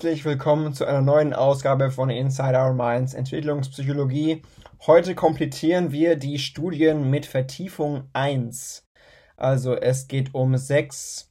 [0.00, 4.40] Herzlich willkommen zu einer neuen Ausgabe von Inside Our Minds Entwicklungspsychologie.
[4.86, 8.88] Heute komplettieren wir die Studien mit Vertiefung 1.
[9.36, 11.30] Also es geht um sechs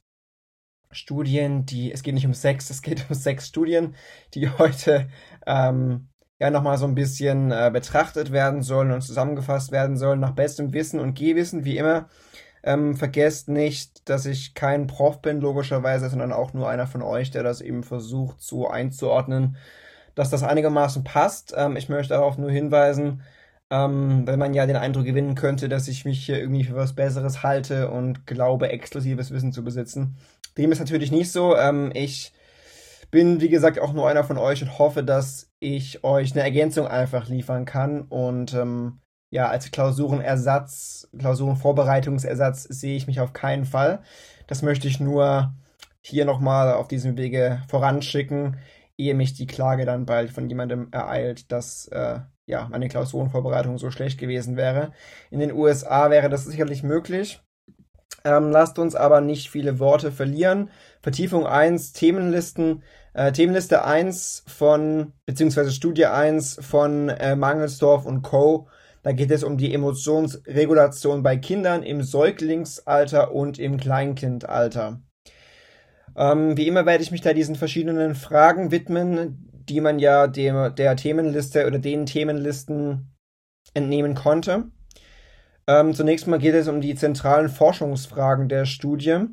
[0.92, 3.96] Studien, die, es geht nicht um sechs, es geht um sechs Studien,
[4.34, 5.08] die heute
[5.48, 6.08] ähm,
[6.38, 10.72] ja nochmal so ein bisschen äh, betrachtet werden sollen und zusammengefasst werden sollen nach bestem
[10.72, 12.08] Wissen und Gehwissen, wie immer.
[12.62, 17.30] Ähm, vergesst nicht, dass ich kein Prof bin, logischerweise, sondern auch nur einer von euch,
[17.30, 19.56] der das eben versucht so einzuordnen,
[20.14, 21.54] dass das einigermaßen passt.
[21.56, 23.22] Ähm, ich möchte darauf nur hinweisen,
[23.70, 26.94] ähm, wenn man ja den Eindruck gewinnen könnte, dass ich mich hier irgendwie für was
[26.94, 30.16] Besseres halte und glaube, exklusives Wissen zu besitzen.
[30.58, 31.56] Dem ist natürlich nicht so.
[31.56, 32.32] Ähm, ich
[33.10, 36.86] bin, wie gesagt, auch nur einer von euch und hoffe, dass ich euch eine Ergänzung
[36.86, 39.00] einfach liefern kann und ähm,
[39.30, 44.02] ja, als Klausurenersatz, Klausurenvorbereitungsersatz sehe ich mich auf keinen Fall.
[44.46, 45.54] Das möchte ich nur
[46.00, 48.58] hier nochmal auf diesem Wege voranschicken,
[48.96, 53.90] ehe mich die Klage dann bald von jemandem ereilt, dass äh, ja, meine Klausurenvorbereitung so
[53.90, 54.92] schlecht gewesen wäre.
[55.30, 57.40] In den USA wäre das sicherlich möglich.
[58.24, 60.70] Ähm, lasst uns aber nicht viele Worte verlieren.
[61.00, 62.82] Vertiefung 1, Themenlisten.
[63.14, 68.68] Äh, Themenliste 1 von, beziehungsweise Studie 1 von äh, Mangelsdorf und Co.
[69.02, 75.00] Da geht es um die Emotionsregulation bei Kindern im Säuglingsalter und im Kleinkindalter.
[76.16, 80.74] Ähm, wie immer werde ich mich da diesen verschiedenen Fragen widmen, die man ja dem,
[80.74, 83.14] der Themenliste oder den Themenlisten
[83.72, 84.70] entnehmen konnte.
[85.66, 89.26] Ähm, zunächst mal geht es um die zentralen Forschungsfragen der Studie.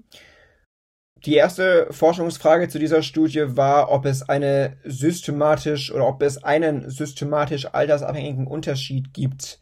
[1.25, 6.89] Die erste Forschungsfrage zu dieser Studie war, ob es eine systematisch oder ob es einen
[6.89, 9.59] systematisch altersabhängigen Unterschied gibt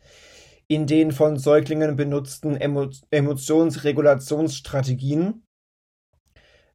[0.67, 5.45] in den von Säuglingen benutzten Emo Emotionsregulationsstrategien,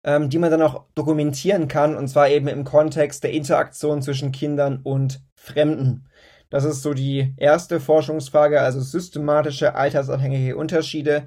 [0.05, 4.33] ähm, die man dann auch dokumentieren kann, und zwar eben im Kontext der Interaktion zwischen
[4.33, 6.07] Kindern und Fremden.
[6.51, 11.27] Das ist so die erste Forschungsfrage, also systematische altersabhängige Unterschiede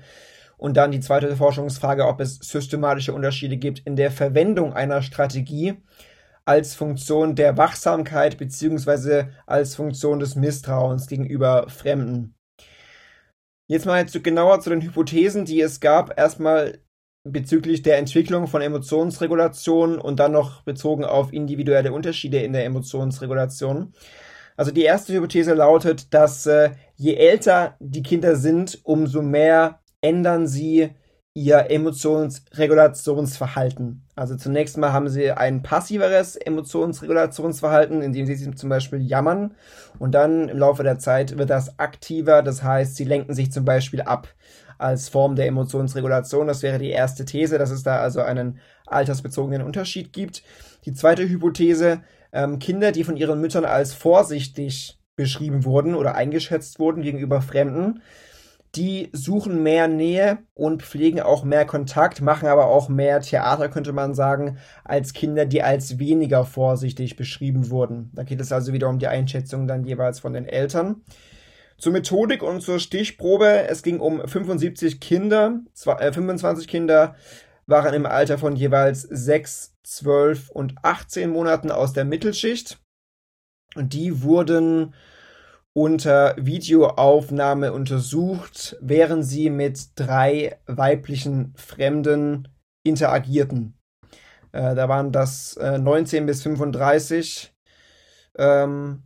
[0.57, 5.75] und dann die zweite Forschungsfrage, ob es systematische Unterschiede gibt in der Verwendung einer Strategie
[6.45, 12.35] als Funktion der Wachsamkeit beziehungsweise als Funktion des Misstrauens gegenüber Fremden.
[13.67, 16.17] Jetzt mal jetzt genauer zu den Hypothesen, die es gab.
[16.19, 16.79] Erstmal
[17.23, 23.93] bezüglich der Entwicklung von Emotionsregulation und dann noch bezogen auf individuelle Unterschiede in der Emotionsregulation.
[24.57, 30.47] Also die erste Hypothese lautet, dass äh, je älter die Kinder sind, umso mehr ändern
[30.47, 30.91] sie
[31.35, 34.03] ihr Emotionsregulationsverhalten.
[34.15, 39.55] Also zunächst mal haben sie ein passiveres Emotionsregulationsverhalten, indem sie zum Beispiel jammern
[39.97, 43.65] und dann im Laufe der Zeit wird das aktiver, das heißt, sie lenken sich zum
[43.65, 44.27] Beispiel ab
[44.77, 46.45] als Form der Emotionsregulation.
[46.47, 50.43] Das wäre die erste These, dass es da also einen altersbezogenen Unterschied gibt.
[50.85, 52.01] Die zweite Hypothese,
[52.31, 58.01] ähm, Kinder, die von ihren Müttern als vorsichtig beschrieben wurden oder eingeschätzt wurden gegenüber Fremden,
[58.75, 63.93] die suchen mehr Nähe und pflegen auch mehr Kontakt, machen aber auch mehr Theater, könnte
[63.93, 68.09] man sagen, als Kinder, die als weniger vorsichtig beschrieben wurden.
[68.13, 71.01] Da geht es also wieder um die Einschätzung dann jeweils von den Eltern.
[71.77, 73.67] Zur Methodik und zur Stichprobe.
[73.67, 77.15] Es ging um 75 Kinder, 25 äh, Kinder
[77.65, 82.79] waren im Alter von jeweils 6, 12 und 18 Monaten aus der Mittelschicht.
[83.75, 84.93] Und die wurden
[85.73, 92.47] unter Videoaufnahme untersucht, während sie mit drei weiblichen Fremden
[92.85, 93.75] interagierten.
[94.51, 97.53] Äh, da waren das äh, 19 bis 35.
[98.37, 99.03] Ähm,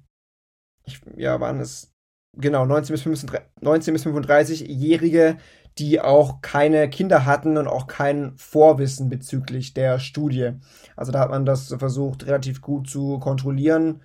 [0.83, 1.93] ich, ja, waren es
[2.37, 5.37] genau 19 bis 35, 19 bis 35-Jährige,
[5.77, 10.53] die auch keine Kinder hatten und auch kein Vorwissen bezüglich der Studie.
[10.95, 14.01] Also da hat man das versucht relativ gut zu kontrollieren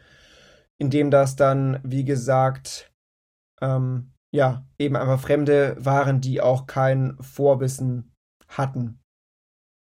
[0.83, 2.93] indem das dann, wie gesagt,
[3.61, 8.13] ähm, ja, eben einfach Fremde waren, die auch kein Vorwissen
[8.49, 8.99] hatten.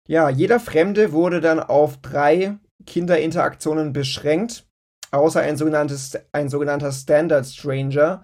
[0.08, 2.56] Ja, jeder Fremde wurde dann auf drei
[2.86, 4.66] Kinderinteraktionen beschränkt,
[5.12, 8.24] außer ein, sogenanntes, ein sogenannter Standard Stranger.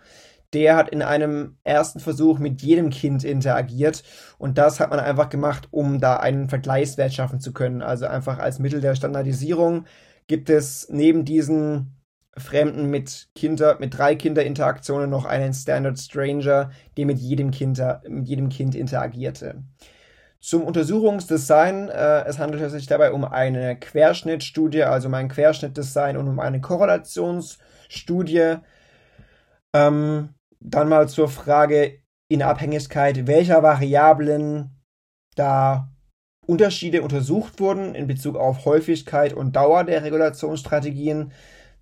[0.54, 4.04] Der hat in einem ersten Versuch mit jedem Kind interagiert
[4.38, 7.82] und das hat man einfach gemacht, um da einen Vergleichswert schaffen zu können.
[7.82, 9.84] Also einfach als Mittel der Standardisierung
[10.28, 11.98] gibt es neben diesen
[12.38, 18.28] Fremden mit Kinder, mit drei Kinderinteraktionen noch einen Standard Stranger, der mit jedem Kind, mit
[18.28, 19.64] jedem Kind interagierte.
[20.40, 26.28] Zum Untersuchungsdesign, äh, es handelt sich dabei um eine Querschnittstudie, also um ein Querschnittdesign und
[26.28, 28.58] um eine Korrelationsstudie.
[29.74, 30.30] Ähm,
[30.60, 34.72] dann mal zur Frage in Abhängigkeit welcher Variablen
[35.36, 35.90] da
[36.46, 41.32] Unterschiede untersucht wurden in Bezug auf Häufigkeit und Dauer der Regulationsstrategien.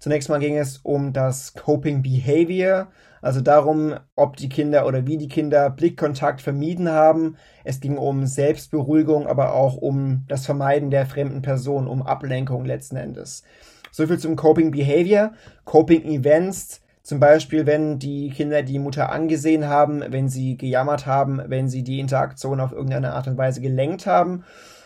[0.02, 2.88] Zunächst mal ging es um das Coping Behavior,
[3.22, 7.38] also darum, ob die Kinder oder wie die Kinder Blickkontakt vermieden haben.
[7.64, 12.96] Es ging um Selbstberuhigung, aber auch um das Vermeiden der fremden Person, um Ablenkung letzten
[12.96, 13.44] Endes.
[13.92, 15.34] Soviel zum Coping Behavior.
[15.66, 21.44] Coping Events, zum Beispiel, wenn die Kinder die Mutter angesehen haben, wenn sie gejammert haben,
[21.46, 24.46] wenn sie die Interaktion auf irgendeine Art und Weise gelenkt haben.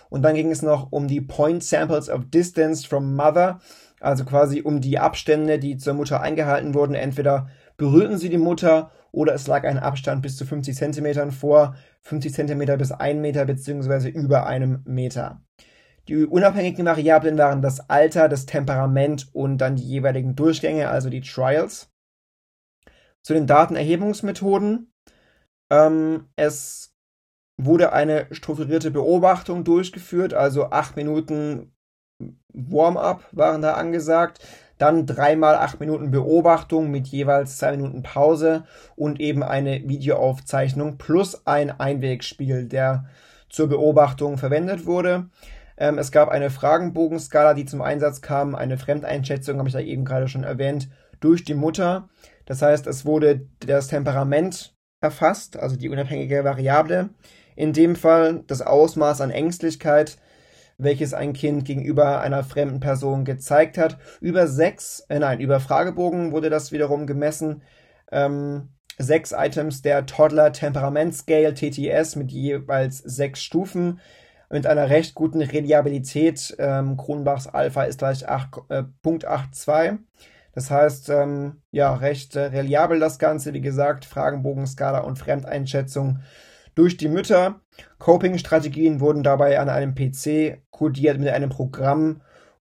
[0.09, 3.59] Und dann ging es noch um die Point Samples of Distance from Mother,
[4.05, 8.91] also quasi um die Abstände, die zur Mutter eingehalten wurden, entweder berührten sie die Mutter
[9.11, 13.45] oder es lag ein Abstand bis zu 50 Zentimetern vor, 50 Zentimeter bis 1 Meter
[13.45, 15.41] beziehungsweise über einem Meter.
[16.07, 21.21] Die unabhängigen Variablen waren das Alter, das Temperament und dann die jeweiligen Durchgänge, also die
[21.21, 21.91] Trials.
[23.23, 24.91] Zu den Datenerhebungsmethoden.
[25.71, 26.93] Ähm, es
[27.57, 31.74] wurde eine strukturierte Beobachtung durchgeführt, also acht Minuten
[32.53, 34.39] Warm-up waren da angesagt.
[34.77, 38.65] Dann dreimal acht Minuten Beobachtung mit jeweils zwei Minuten Pause
[38.95, 43.05] und eben eine Videoaufzeichnung plus ein Einwegspiel, der
[43.49, 45.29] zur Beobachtung verwendet wurde.
[45.77, 50.03] Ähm, es gab eine Fragenbogenskala, die zum Einsatz kam, eine Fremdeinschätzung, habe ich da eben
[50.03, 50.89] gerade schon erwähnt,
[51.21, 52.09] durch die Mutter.
[52.45, 57.09] Das heißt, es wurde das Temperament erfasst, also die unabhängige Variable.
[57.55, 60.17] In dem Fall das Ausmaß an Ängstlichkeit,
[60.77, 63.97] welches ein Kind gegenüber einer fremden Person gezeigt hat.
[64.21, 67.61] Über sechs, äh nein, über Fragebogen wurde das wiederum gemessen.
[68.11, 73.99] Ähm, sechs Items der Toddler Temperament Scale TTS mit jeweils sechs Stufen
[74.49, 76.55] mit einer recht guten Reliabilität.
[76.59, 79.81] Ähm, Kronbachs Alpha ist gleich 8.82.
[79.81, 79.97] Äh,
[80.53, 83.53] das heißt, ähm, ja, recht äh, reliabel das Ganze.
[83.53, 86.19] Wie gesagt, Fragenbogenskala und Fremdeinschätzung
[86.75, 87.59] durch die Mütter.
[87.99, 92.21] Coping-Strategien wurden dabei an einem PC kodiert mit einem Programm,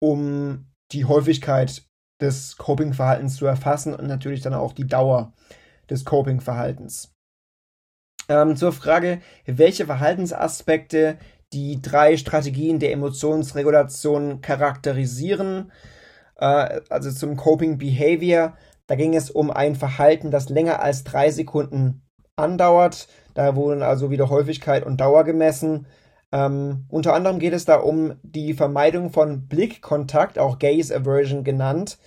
[0.00, 1.82] um die Häufigkeit
[2.20, 5.32] des Coping-Verhaltens zu erfassen und natürlich dann auch die Dauer
[5.88, 7.14] des Coping-Verhaltens.
[8.29, 11.19] Ähm, zur Frage, welche Verhaltensaspekte
[11.52, 15.73] die drei Strategien der Emotionsregulation charakterisieren.
[16.37, 18.56] Äh, also zum Coping Behavior,
[18.87, 22.02] da ging es um ein Verhalten, das länger als drei Sekunden
[22.41, 23.09] andauert.
[23.35, 25.87] Da wurden also wieder Häufigkeit und Dauer gemessen.
[26.33, 31.99] Ähm, unter anderem geht es da um die Vermeidung von Blickkontakt, auch Gaze Aversion genannt.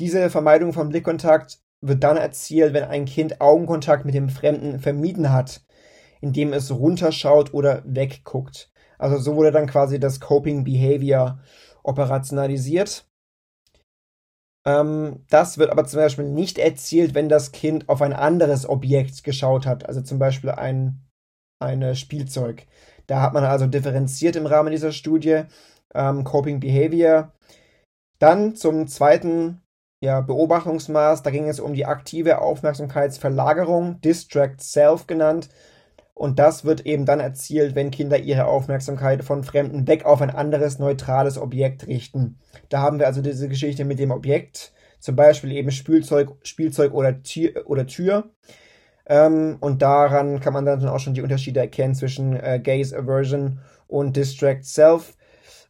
[0.00, 5.32] Diese Vermeidung von Blickkontakt wird dann erzielt, wenn ein Kind Augenkontakt mit dem Fremden vermieden
[5.32, 5.62] hat,
[6.20, 8.70] indem es runterschaut oder wegguckt.
[8.98, 11.38] Also so wurde dann quasi das Coping Behavior
[11.82, 13.06] operationalisiert.
[14.68, 19.24] Ähm, das wird aber zum Beispiel nicht erzielt, wenn das Kind auf ein anderes Objekt
[19.24, 21.00] geschaut hat, also zum Beispiel ein
[21.60, 22.66] eine Spielzeug.
[23.06, 25.42] Da hat man also differenziert im Rahmen dieser Studie
[25.94, 27.32] ähm, Coping Behavior.
[28.20, 29.62] Dann zum zweiten
[30.04, 35.48] ja, Beobachtungsmaß, da ging es um die aktive Aufmerksamkeitsverlagerung, Distract Self genannt.
[36.18, 40.30] Und das wird eben dann erzielt, wenn Kinder ihre Aufmerksamkeit von Fremden weg auf ein
[40.30, 42.40] anderes neutrales Objekt richten.
[42.68, 47.22] Da haben wir also diese Geschichte mit dem Objekt, zum Beispiel eben Spielzeug, Spielzeug oder
[47.22, 47.62] Tür.
[47.66, 48.30] Oder Tür.
[49.06, 53.60] Ähm, und daran kann man dann auch schon die Unterschiede erkennen zwischen äh, Gaze Aversion
[53.86, 55.16] und Distract Self.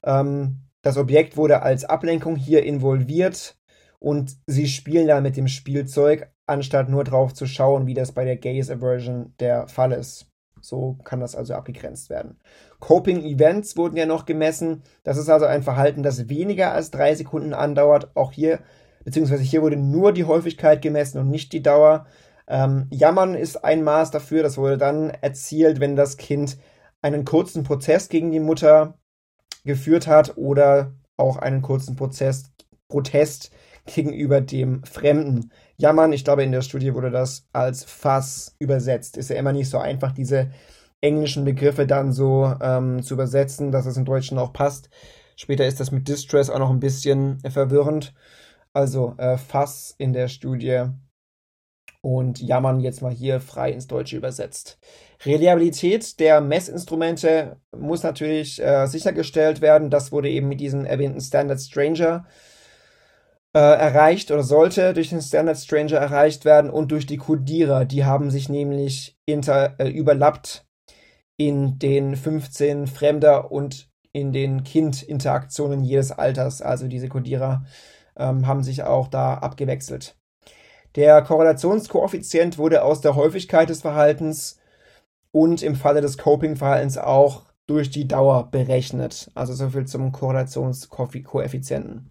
[0.03, 3.59] Ähm, das Objekt wurde als Ablenkung hier involviert
[3.99, 8.25] und sie spielen dann mit dem Spielzeug, anstatt nur drauf zu schauen, wie das bei
[8.25, 10.28] der Gaze Aversion der Fall ist.
[10.69, 12.37] So kann das also abgegrenzt werden.
[12.79, 14.83] Coping Events wurden ja noch gemessen.
[15.03, 18.15] Das ist also ein Verhalten, das weniger als drei Sekunden andauert.
[18.15, 18.61] Auch hier,
[19.03, 22.07] beziehungsweise hier wurde nur die Häufigkeit gemessen und nicht die Dauer.
[22.47, 24.43] Ähm, Jammern ist ein Maß dafür.
[24.43, 26.59] Das wurde dann erzielt, wenn das Kind
[27.01, 28.99] einen kurzen Prozess gegen die Mutter
[29.65, 32.53] geführt hat oder auch einen kurzen Prozess,
[32.89, 33.53] Protest
[33.87, 36.13] gegenüber dem Fremden jammern.
[36.13, 39.17] Ich glaube, in der Studie wurde das als Fass übersetzt.
[39.17, 40.51] Ist ja immer nicht so einfach, diese
[41.01, 44.91] englischen Begriffe dann so ähm, zu übersetzen, dass es im Deutschen auch passt.
[45.37, 48.13] Später ist das mit Distress auch noch ein bisschen verwirrend.
[48.73, 50.87] Also äh, Fass in der Studie
[52.01, 54.79] und jammern jetzt mal hier frei ins Deutsche übersetzt.
[55.25, 59.91] Reliabilität der Messinstrumente muss natürlich äh, sichergestellt werden.
[59.91, 62.48] Das wurde eben mit diesem erwähnten Standard Stranger äh,
[63.59, 67.85] erreicht oder sollte durch den Standard Stranger erreicht werden und durch die Codierer.
[67.85, 70.67] Die haben sich nämlich inter, äh, überlappt
[71.37, 76.63] in den 15 Fremder und in den Kind-Interaktionen jedes Alters.
[76.63, 77.65] Also diese Codierer
[78.17, 80.17] ähm, haben sich auch da abgewechselt.
[80.97, 84.59] Der Korrelationskoeffizient wurde aus der Häufigkeit des Verhaltens
[85.31, 89.31] und im Falle des Coping-Verhaltens auch durch die Dauer berechnet.
[89.35, 92.11] Also so viel zum Korrelationskoeffizienten.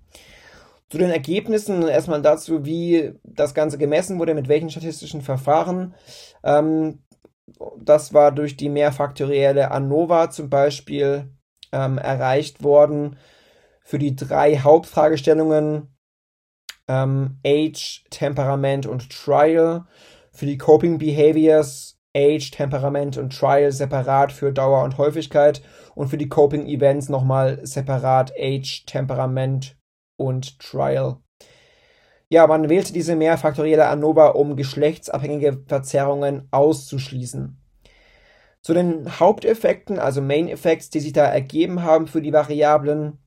[0.90, 5.96] Zu den Ergebnissen erstmal dazu, wie das Ganze gemessen wurde, mit welchen statistischen Verfahren.
[6.44, 7.04] Ähm,
[7.80, 11.34] das war durch die mehrfaktorielle ANOVA zum Beispiel
[11.72, 13.18] ähm, erreicht worden.
[13.82, 15.96] Für die drei Hauptfragestellungen
[16.88, 19.86] ähm, Age, Temperament und Trial.
[20.32, 25.62] Für die Coping Behaviors Age, Temperament und Trial separat für Dauer und Häufigkeit
[25.96, 29.77] und für die Coping Events nochmal separat Age, Temperament
[30.18, 31.18] und Trial.
[32.30, 37.58] Ja, man wählte diese mehrfaktorielle ANOVA, um geschlechtsabhängige Verzerrungen auszuschließen.
[38.62, 43.20] Zu den Haupteffekten, also Main Effects, die sich da ergeben haben für die Variablen,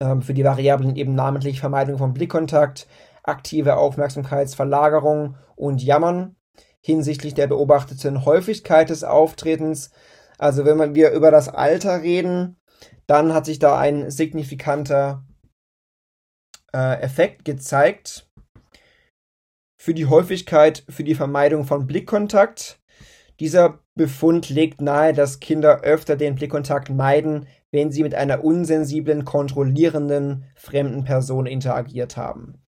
[0.00, 2.86] ähm, für die Variablen eben namentlich Vermeidung von Blickkontakt,
[3.22, 6.36] aktive Aufmerksamkeitsverlagerung und Jammern
[6.82, 9.90] hinsichtlich der beobachteten Häufigkeit des Auftretens.
[10.36, 12.56] Also wenn wir über das Alter reden,
[13.06, 15.24] dann hat sich da ein signifikanter
[16.74, 18.26] äh, Effekt gezeigt
[19.82, 22.78] für die Häufigkeit für die Vermeidung von Blickkontakt.
[23.40, 29.24] Dieser Befund legt nahe, dass Kinder öfter den Blickkontakt meiden, wenn sie mit einer unsensiblen,
[29.24, 32.62] kontrollierenden fremden Person interagiert haben.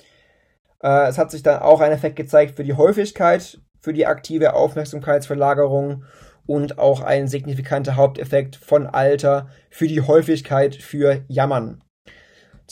[0.82, 4.54] Äh, es hat sich dann auch ein Effekt gezeigt für die Häufigkeit, für die aktive
[4.54, 6.04] Aufmerksamkeitsverlagerung
[6.46, 11.83] und auch ein signifikanter Haupteffekt von Alter für die Häufigkeit für Jammern.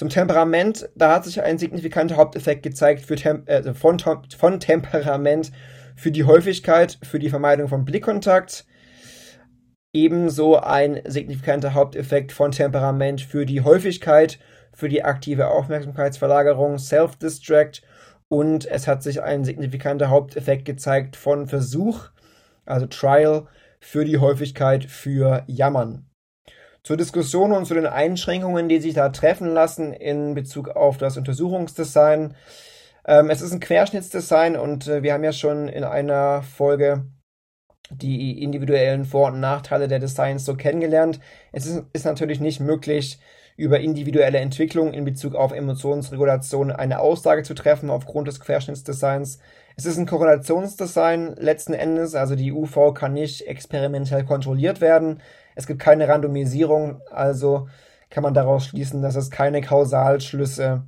[0.03, 5.53] Zum Temperament, da hat sich ein signifikanter Haupteffekt gezeigt für Tem äh, von, von Temperament
[5.95, 8.67] für die Häufigkeit, für die Vermeidung von Blickkontakt.
[9.93, 14.41] Ebenso ein signifikanter Haupteffekt von Temperament für die Häufigkeit,
[14.73, 17.83] für die aktive Aufmerksamkeitsverlagerung, Self-Distract
[18.27, 22.09] und es hat sich ein signifikanter Haupteffekt gezeigt von Versuch,
[22.67, 23.47] also Trial,
[23.79, 26.09] für die Häufigkeit für Jammern.
[26.85, 31.17] Zur Diskussion und zu den Einschränkungen, die sich da treffen lassen in Bezug auf das
[31.17, 32.35] Untersuchungsdesign.
[33.07, 37.07] Ähm, es ist ein Querschnittsdesign und äh, wir haben ja schon in einer Folge
[37.91, 41.21] die individuellen Vor- und Nachteile der Designs so kennengelernt.
[41.53, 43.19] Es ist, ist natürlich nicht möglich,
[43.57, 49.39] über individuelle Entwicklung in Bezug auf Emotionsregulation eine Aussage zu treffen aufgrund des Querschnittsdesigns.
[49.77, 55.21] Es ist ein Korrelationsdesign letzten Endes, also die UV kann nicht experimentell kontrolliert werden.
[55.55, 57.69] Es gibt keine Randomisierung, also
[58.11, 60.87] kann man daraus schließen, dass es keine Kausalschlüsse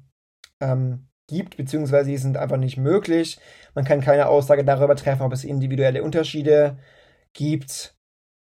[0.61, 3.39] ähm, gibt, beziehungsweise sie sind einfach nicht möglich.
[3.75, 6.79] Man kann keine Aussage darüber treffen, ob es individuelle Unterschiede
[7.33, 7.97] gibt,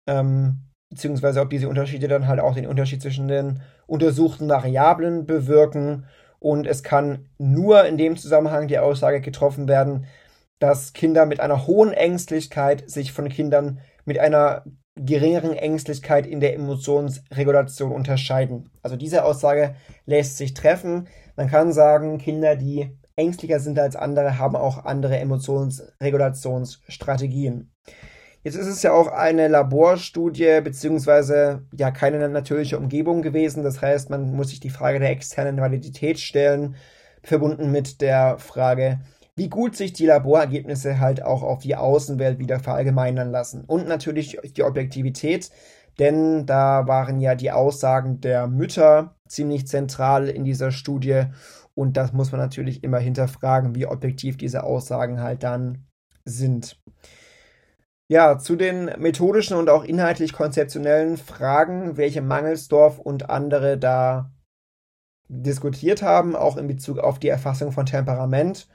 [0.07, 6.05] ähm, beziehungsweise ob diese Unterschiede dann halt auch den Unterschied zwischen den untersuchten Variablen bewirken.
[6.39, 10.05] Und es kann nur in dem Zusammenhang die Aussage getroffen werden,
[10.59, 14.63] dass Kinder mit einer hohen Ängstlichkeit sich von Kindern mit einer
[14.95, 18.69] geringeren Ängstlichkeit in der Emotionsregulation unterscheiden.
[18.81, 19.75] Also diese Aussage
[20.05, 21.09] lässt sich treffen.
[21.35, 27.71] Man kann sagen, Kinder, die ängstlicher sind als andere, haben auch andere Emotionsregulationsstrategien.
[28.43, 33.63] Jetzt ist es ja auch eine Laborstudie beziehungsweise ja keine natürliche Umgebung gewesen.
[33.63, 36.75] Das heißt, man muss sich die Frage der externen Validität stellen,
[37.23, 38.99] verbunden mit der Frage,
[39.35, 43.65] wie gut sich die Laborergebnisse halt auch auf die Außenwelt wieder verallgemeinern lassen.
[43.65, 45.51] Und natürlich die Objektivität,
[45.99, 51.25] denn da waren ja die Aussagen der Mütter ziemlich zentral in dieser Studie
[51.75, 55.85] und das muss man natürlich immer hinterfragen, wie objektiv diese Aussagen halt dann
[56.23, 56.81] sind.
[58.07, 64.31] Ja, zu den methodischen und auch inhaltlich konzeptionellen Fragen, welche Mangelsdorf und andere da
[65.27, 68.67] diskutiert haben, auch in Bezug auf die Erfassung von Temperament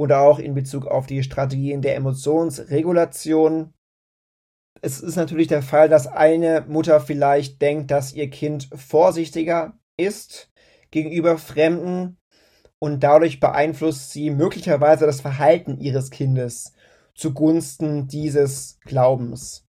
[0.00, 3.74] oder auch in Bezug auf die Strategien der Emotionsregulation.
[4.80, 10.50] Es ist natürlich der Fall, dass eine Mutter vielleicht denkt, dass ihr Kind vorsichtiger ist
[10.90, 12.16] gegenüber Fremden
[12.78, 16.72] und dadurch beeinflusst sie möglicherweise das Verhalten ihres Kindes
[17.14, 19.66] zugunsten dieses Glaubens.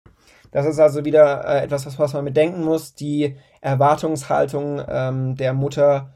[0.52, 2.96] Das ist also wieder äh, etwas, was man bedenken muss.
[2.96, 6.14] Die Erwartungshaltung ähm, der Mutter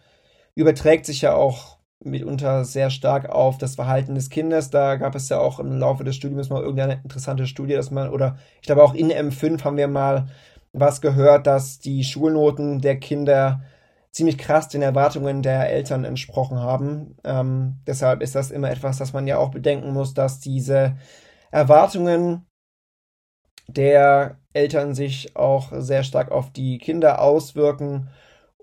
[0.55, 4.69] überträgt sich ja auch mitunter sehr stark auf das Verhalten des Kindes.
[4.69, 8.09] Da gab es ja auch im Laufe des Studiums mal irgendeine interessante Studie, dass man,
[8.09, 10.27] oder ich glaube auch in M5 haben wir mal
[10.73, 13.61] was gehört, dass die Schulnoten der Kinder
[14.11, 17.17] ziemlich krass den Erwartungen der Eltern entsprochen haben.
[17.23, 20.97] Ähm, deshalb ist das immer etwas, das man ja auch bedenken muss, dass diese
[21.51, 22.45] Erwartungen
[23.67, 28.09] der Eltern sich auch sehr stark auf die Kinder auswirken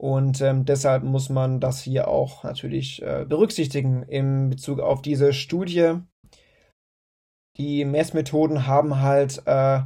[0.02, 5.32] und ähm, deshalb muss man das hier auch natürlich äh, berücksichtigen in Bezug auf diese
[5.32, 6.00] Studie.
[7.56, 9.82] Die Messmethoden haben halt äh,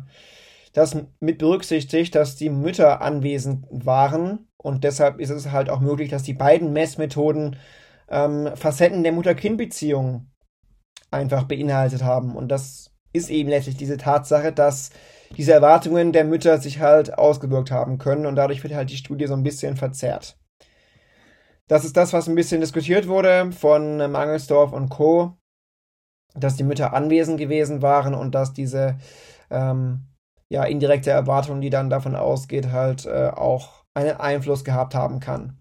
[0.72, 6.08] das mit berücksichtigt, dass die Mütter anwesend waren und deshalb ist es halt auch möglich,
[6.08, 7.56] dass die beiden Messmethoden
[8.08, 10.30] ähm, Facetten der Mutter-Kind-Beziehung
[11.10, 12.36] einfach beinhaltet haben.
[12.36, 14.90] Und das ist eben letztlich diese Tatsache, dass
[15.36, 19.26] diese Erwartungen der Mütter sich halt ausgewirkt haben können und dadurch wird halt die Studie
[19.26, 20.38] so ein bisschen verzerrt.
[21.68, 25.36] Das ist das, was ein bisschen diskutiert wurde von Mangelsdorf und Co.,
[26.34, 28.98] dass die Mütter anwesend gewesen waren und dass diese
[29.50, 30.06] ähm,
[30.48, 35.58] ja, indirekte Erwartung, die dann davon ausgeht, halt äh, auch einen Einfluss gehabt haben kann.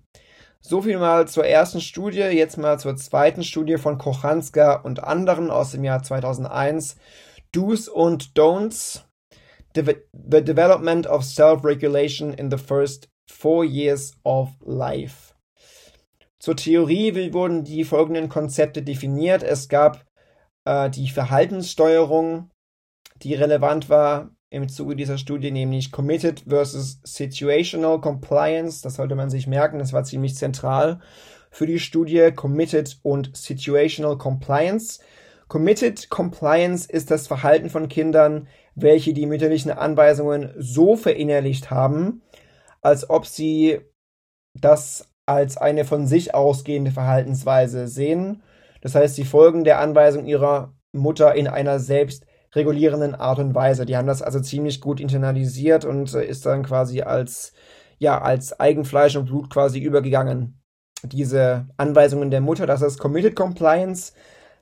[0.59, 5.51] So viel mal zur ersten Studie, jetzt mal zur zweiten Studie von Kochanska und anderen
[5.51, 6.97] aus dem Jahr 2001.
[7.55, 9.05] Do's und Don'ts.
[9.75, 15.33] The, the Development of Self-Regulation in the First Four Years of Life.
[16.39, 19.41] Zur Theorie wurden die folgenden Konzepte definiert.
[19.41, 20.05] Es gab
[20.65, 22.51] äh, die Verhaltenssteuerung,
[23.21, 28.81] die relevant war im Zuge dieser Studie, nämlich Committed versus Situational Compliance.
[28.81, 31.01] Das sollte man sich merken, das war ziemlich zentral
[31.51, 32.31] für die Studie.
[32.35, 34.99] Committed und Situational Compliance.
[35.47, 42.21] Committed Compliance ist das Verhalten von Kindern, welche die mütterlichen Anweisungen so verinnerlicht haben,
[42.81, 43.79] als ob sie
[44.53, 48.43] das als eine von sich ausgehende Verhaltensweise sehen.
[48.81, 53.85] Das heißt, sie folgen der Anweisung ihrer Mutter in einer selbst regulierenden Art und Weise.
[53.85, 57.53] Die haben das also ziemlich gut internalisiert und äh, ist dann quasi als,
[57.97, 60.61] ja, als Eigenfleisch und Blut quasi übergegangen.
[61.03, 64.13] Diese Anweisungen der Mutter, das ist Committed Compliance.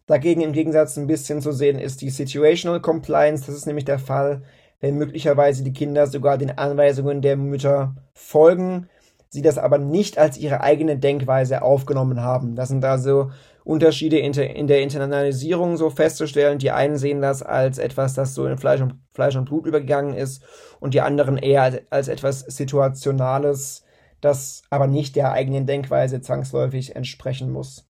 [0.05, 3.45] Dagegen im Gegensatz ein bisschen zu sehen ist die Situational Compliance.
[3.45, 4.43] Das ist nämlich der Fall,
[4.81, 8.89] wenn möglicherweise die Kinder sogar den Anweisungen der Mütter folgen,
[9.29, 12.55] sie das aber nicht als ihre eigene Denkweise aufgenommen haben.
[12.55, 13.31] Das sind also
[13.63, 16.59] Unterschiede in, der Internalisierung so festzustellen.
[16.59, 20.15] Die einen sehen das als etwas, das so in Fleisch und, Fleisch und Blut übergegangen
[20.15, 20.43] ist
[20.81, 23.85] und die anderen eher als, als etwas Situationales,
[24.19, 27.87] das aber nicht der eigenen Denkweise zwangsläufig entsprechen muss.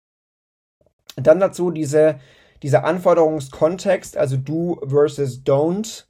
[1.26, 2.20] Dann dazu diese,
[2.62, 6.04] dieser Anforderungskontext, also do versus don't.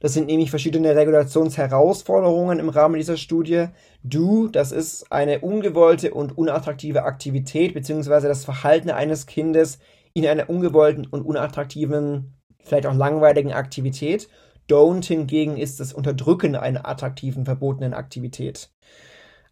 [0.00, 3.66] Das sind nämlich verschiedene Regulationsherausforderungen im Rahmen dieser Studie.
[4.02, 9.78] Do, das ist eine ungewollte und unattraktive Aktivität, beziehungsweise das Verhalten eines Kindes
[10.12, 12.34] in einer ungewollten und unattraktiven,
[12.64, 14.28] vielleicht auch langweiligen Aktivität.
[14.68, 18.70] Don't hingegen ist das Unterdrücken einer attraktiven, verbotenen Aktivität.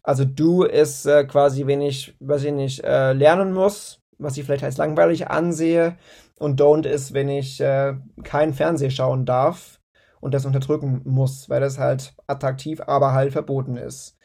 [0.03, 4.45] Also do ist äh, quasi, wenn ich, was ich nicht, äh, lernen muss, was ich
[4.45, 5.97] vielleicht als langweilig ansehe.
[6.39, 9.79] Und don't ist, wenn ich äh, kein Fernseh schauen darf
[10.19, 14.17] und das unterdrücken muss, weil das halt attraktiv, aber halt verboten ist.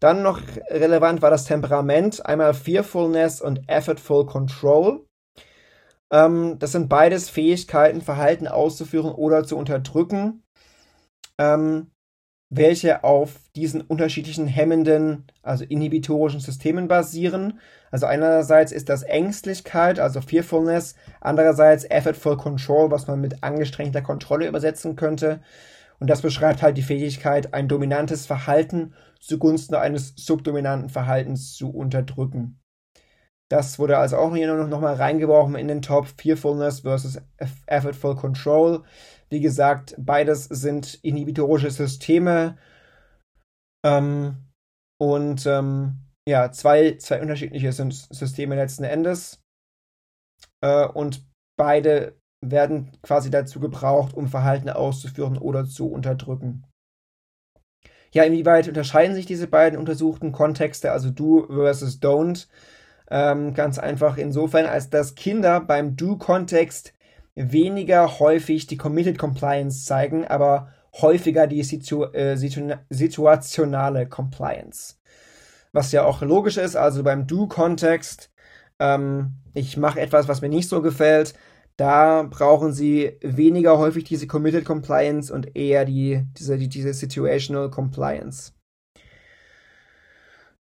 [0.00, 5.06] Dann noch relevant war das Temperament, einmal Fearfulness und Effortful Control.
[6.10, 10.42] Ähm, das sind beides Fähigkeiten, Verhalten auszuführen oder zu unterdrücken.
[11.38, 11.90] Ähm,
[12.56, 17.58] welche auf diesen unterschiedlichen hemmenden, also inhibitorischen Systemen basieren.
[17.90, 24.46] Also einerseits ist das Ängstlichkeit, also Fearfulness, andererseits Effortful Control, was man mit angestrengter Kontrolle
[24.46, 25.40] übersetzen könnte.
[25.98, 32.60] Und das beschreibt halt die Fähigkeit, ein dominantes Verhalten zugunsten eines subdominanten Verhaltens zu unterdrücken.
[33.48, 37.20] Das wurde also auch hier noch, noch mal reingeworfen in den Top Fearfulness versus
[37.66, 38.82] Effortful Control.
[39.34, 42.56] Wie gesagt, beides sind inhibitorische Systeme.
[43.84, 44.46] Ähm,
[45.00, 49.42] und ähm, ja, zwei, zwei unterschiedliche Systeme letzten Endes.
[50.64, 51.26] Äh, und
[51.58, 52.16] beide
[52.46, 56.64] werden quasi dazu gebraucht, um Verhalten auszuführen oder zu unterdrücken.
[58.12, 62.46] Ja, inwieweit unterscheiden sich diese beiden untersuchten Kontexte, also do versus don't?
[63.10, 66.93] Ähm, ganz einfach insofern, als dass Kinder beim do-Kontext
[67.34, 74.96] weniger häufig die Committed Compliance zeigen, aber häufiger die situ äh, situ situationale Compliance.
[75.72, 78.30] Was ja auch logisch ist, also beim Do-Kontext,
[78.78, 81.34] ähm, ich mache etwas, was mir nicht so gefällt,
[81.76, 87.70] da brauchen sie weniger häufig diese Committed Compliance und eher die, diese, die, diese Situational
[87.70, 88.52] Compliance.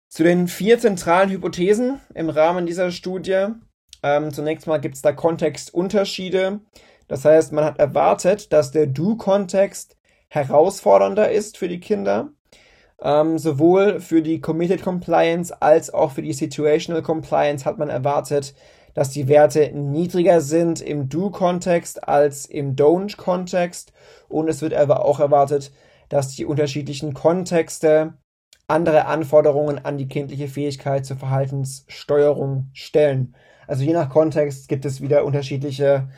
[0.08, 3.48] Zu den vier zentralen Hypothesen im Rahmen dieser Studie
[4.02, 6.60] ähm, zunächst mal gibt es da Kontextunterschiede.
[7.08, 9.96] Das heißt, man hat erwartet, dass der Do-Kontext
[10.28, 12.32] herausfordernder ist für die Kinder.
[13.00, 18.54] Ähm, sowohl für die Committed Compliance als auch für die Situational Compliance hat man erwartet,
[18.94, 23.92] dass die Werte niedriger sind im Do-Kontext als im Don't-Kontext.
[24.28, 25.72] Und es wird aber auch erwartet,
[26.08, 28.14] dass die unterschiedlichen Kontexte
[28.66, 33.34] andere Anforderungen an die kindliche Fähigkeit zur Verhaltenssteuerung stellen.
[33.68, 36.08] Also je nach Kontext gibt es wieder unterschiedliche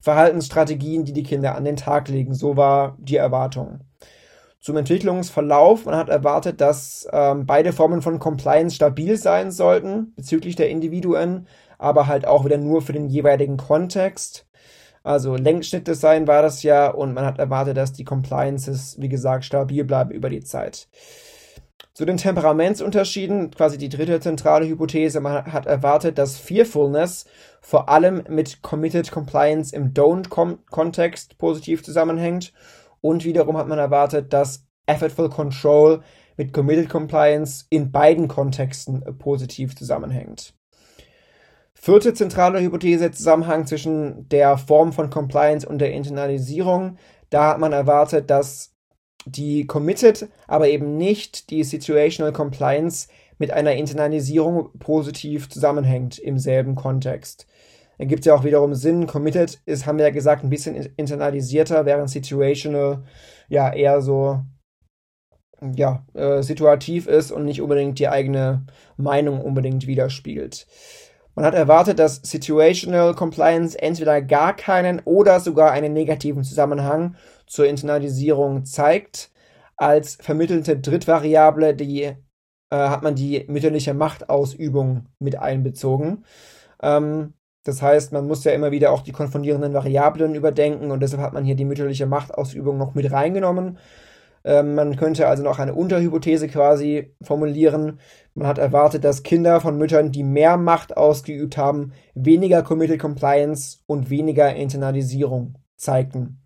[0.00, 2.34] Verhaltensstrategien, die die Kinder an den Tag legen.
[2.34, 3.80] So war die Erwartung.
[4.60, 10.54] Zum Entwicklungsverlauf, man hat erwartet, dass ähm, beide Formen von Compliance stabil sein sollten bezüglich
[10.54, 14.46] der Individuen, aber halt auch wieder nur für den jeweiligen Kontext.
[15.02, 19.84] Also Längsschnittdesign war das ja und man hat erwartet, dass die Compliances, wie gesagt, stabil
[19.84, 20.88] bleiben über die Zeit.
[21.94, 27.26] Zu den Temperamentsunterschieden, quasi die dritte zentrale Hypothese, man hat erwartet, dass Fearfulness
[27.60, 32.54] vor allem mit Committed Compliance im Don't-Kontext positiv zusammenhängt
[33.02, 36.00] und wiederum hat man erwartet, dass Effortful Control
[36.38, 40.54] mit Committed Compliance in beiden Kontexten positiv zusammenhängt.
[41.74, 46.96] Vierte zentrale Hypothese, Zusammenhang zwischen der Form von Compliance und der Internalisierung.
[47.28, 48.71] Da hat man erwartet, dass
[49.26, 53.08] die Committed, aber eben nicht die Situational Compliance
[53.38, 57.46] mit einer Internalisierung positiv zusammenhängt im selben Kontext.
[57.98, 59.06] Dann gibt es ja auch wiederum Sinn.
[59.06, 63.04] Committed ist, haben wir ja gesagt, ein bisschen internalisierter, während Situational
[63.48, 64.40] ja eher so
[65.76, 70.66] ja, äh, situativ ist und nicht unbedingt die eigene Meinung unbedingt widerspiegelt.
[71.34, 77.16] Man hat erwartet, dass Situational Compliance entweder gar keinen oder sogar einen negativen Zusammenhang
[77.52, 79.30] zur Internalisierung zeigt.
[79.76, 82.14] Als vermittelte Drittvariable die, äh,
[82.70, 86.24] hat man die mütterliche Machtausübung mit einbezogen.
[86.82, 87.34] Ähm,
[87.64, 91.34] das heißt, man muss ja immer wieder auch die konfundierenden Variablen überdenken und deshalb hat
[91.34, 93.78] man hier die mütterliche Machtausübung noch mit reingenommen.
[94.44, 98.00] Ähm, man könnte also noch eine Unterhypothese quasi formulieren.
[98.34, 103.80] Man hat erwartet, dass Kinder von Müttern, die mehr Macht ausgeübt haben, weniger Committed Compliance
[103.86, 106.41] und weniger Internalisierung zeigten.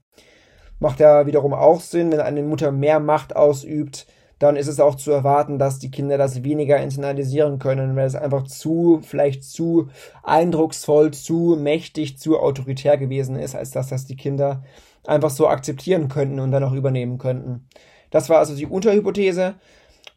[0.78, 4.06] Macht ja wiederum auch Sinn, wenn eine Mutter mehr Macht ausübt,
[4.38, 8.14] dann ist es auch zu erwarten, dass die Kinder das weniger internalisieren können, weil es
[8.14, 9.88] einfach zu, vielleicht zu
[10.22, 14.62] eindrucksvoll, zu mächtig, zu autoritär gewesen ist, als dass das die Kinder
[15.06, 17.66] einfach so akzeptieren könnten und dann auch übernehmen könnten.
[18.10, 19.54] Das war also die Unterhypothese.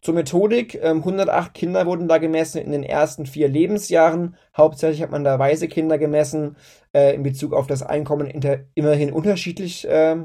[0.02, 4.36] Zur Methodik, 108 ähm, Kinder wurden da gemessen in den ersten vier Lebensjahren.
[4.56, 6.56] Hauptsächlich hat man da weise Kinder gemessen,
[6.93, 8.28] äh, in Bezug auf das Einkommen
[8.76, 10.17] immerhin unterschiedlich äh,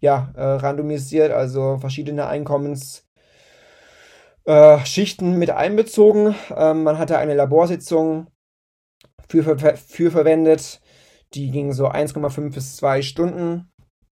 [0.00, 3.04] ja, äh, randomisiert, also verschiedene Einkommensschichten
[5.34, 6.34] äh, mit einbezogen.
[6.54, 8.28] Ähm, man hatte eine Laborsitzung
[9.28, 10.80] für, für, für verwendet,
[11.34, 13.68] die ging so 1,5 bis 2 Stunden.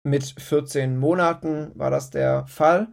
[0.04, 2.90] Mit 14 Monaten war das der Fall.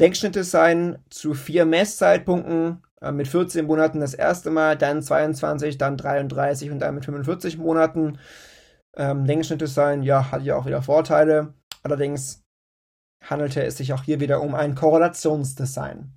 [0.00, 5.96] Denkschnitte seien zu vier Messzeitpunkten äh, mit 14 Monaten das erste Mal, dann 22, dann
[5.96, 8.18] 33 und dann mit 45 Monaten.
[8.96, 11.54] Ähm, Denkschnittdesign, ja, hat ja auch wieder Vorteile.
[11.82, 12.42] Allerdings
[13.22, 16.12] handelte es sich auch hier wieder um ein Korrelationsdesign.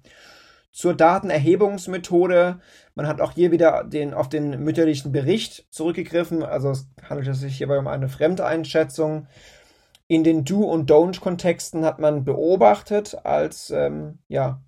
[0.71, 2.59] Zur Datenerhebungsmethode.
[2.95, 6.43] Man hat auch hier wieder den, auf den mütterlichen Bericht zurückgegriffen.
[6.43, 9.27] Also es handelte sich hierbei um eine Fremdeinschätzung.
[10.07, 14.61] In den Do- und Don't-Kontexten hat man beobachtet als, ähm, ja,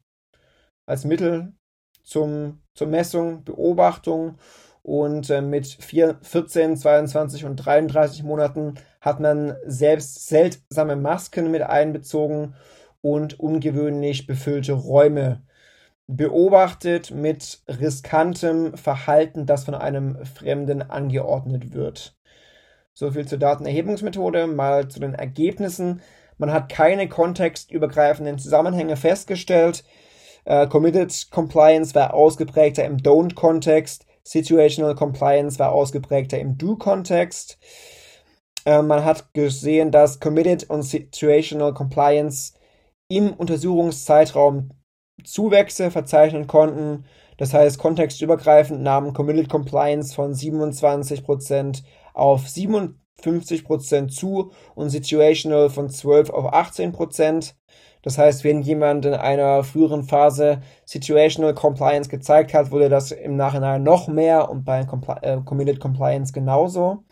[0.85, 1.53] als Mittel
[2.03, 4.37] zum, zur Messung, Beobachtung
[4.81, 8.75] und äh, mit 4, 14, 22 und 33 Monaten
[9.07, 12.55] hat man selbst seltsame Masken mit einbezogen
[13.01, 15.41] und ungewöhnlich befüllte Räume
[16.07, 22.15] beobachtet mit riskantem Verhalten, das von einem Fremden angeordnet wird.
[22.93, 26.01] So viel zur Datenerhebungsmethode, mal zu den Ergebnissen.
[26.37, 29.83] Man hat keine kontextübergreifenden Zusammenhänge festgestellt.
[30.45, 34.05] Äh, Committed Compliance war ausgeprägter im Don't-Kontext.
[34.23, 37.57] Situational Compliance war ausgeprägter im Do-Kontext.
[38.67, 42.53] Äh, man hat gesehen, dass Committed und Situational Compliance
[43.09, 44.71] im Untersuchungszeitraum
[45.23, 47.05] Zuwächse verzeichnen konnten.
[47.37, 56.29] Das heißt, kontextübergreifend nahmen Committed Compliance von 27% auf 57% zu und Situational von 12
[56.29, 57.53] auf 18%.
[58.01, 63.37] Das heißt, wenn jemand in einer früheren Phase Situational Compliance gezeigt hat, wurde das im
[63.37, 67.05] Nachhinein noch mehr und bei Compli äh, Committed Compliance genauso.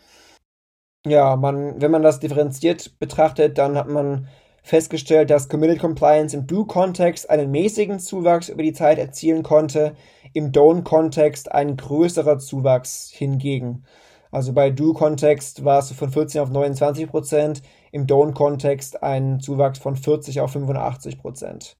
[1.06, 4.26] Ja, man, wenn man das differenziert betrachtet, dann hat man
[4.64, 9.94] festgestellt, dass Committed Compliance im Do-Kontext einen mäßigen Zuwachs über die Zeit erzielen konnte,
[10.32, 13.84] im Don't-Kontext ein größerer Zuwachs hingegen.
[14.32, 19.94] Also bei Do-Kontext war es von 14 auf 29 Prozent, im Don't-Kontext ein Zuwachs von
[19.94, 21.76] 40 auf 85 Prozent.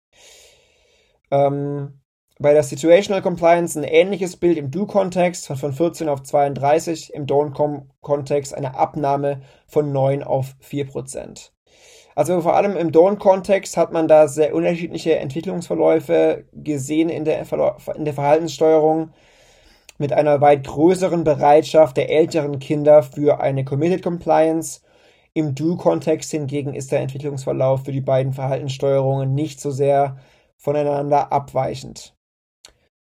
[1.32, 2.00] Ähm,
[2.38, 8.54] bei der Situational Compliance ein ähnliches Bild im Do-Kontext von 14 auf 32, im Don't-Kontext
[8.54, 11.52] eine Abnahme von 9 auf 4 Prozent.
[12.14, 17.44] Also vor allem im Dawn-Kontext hat man da sehr unterschiedliche Entwicklungsverläufe gesehen in der,
[17.94, 19.10] in der Verhaltenssteuerung
[19.98, 24.80] mit einer weit größeren Bereitschaft der älteren Kinder für eine Committed Compliance.
[25.34, 30.16] Im Do-Kontext hingegen ist der Entwicklungsverlauf für die beiden Verhaltenssteuerungen nicht so sehr
[30.56, 32.15] voneinander abweichend.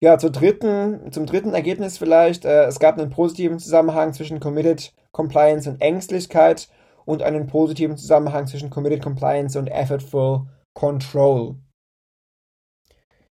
[0.02, 2.44] Ja, zur dritten, zum dritten Ergebnis vielleicht.
[2.44, 6.68] Äh, es gab einen positiven Zusammenhang zwischen Committed Compliance und Ängstlichkeit
[7.04, 11.54] und einen positiven Zusammenhang zwischen Committed Compliance und Effortful Control.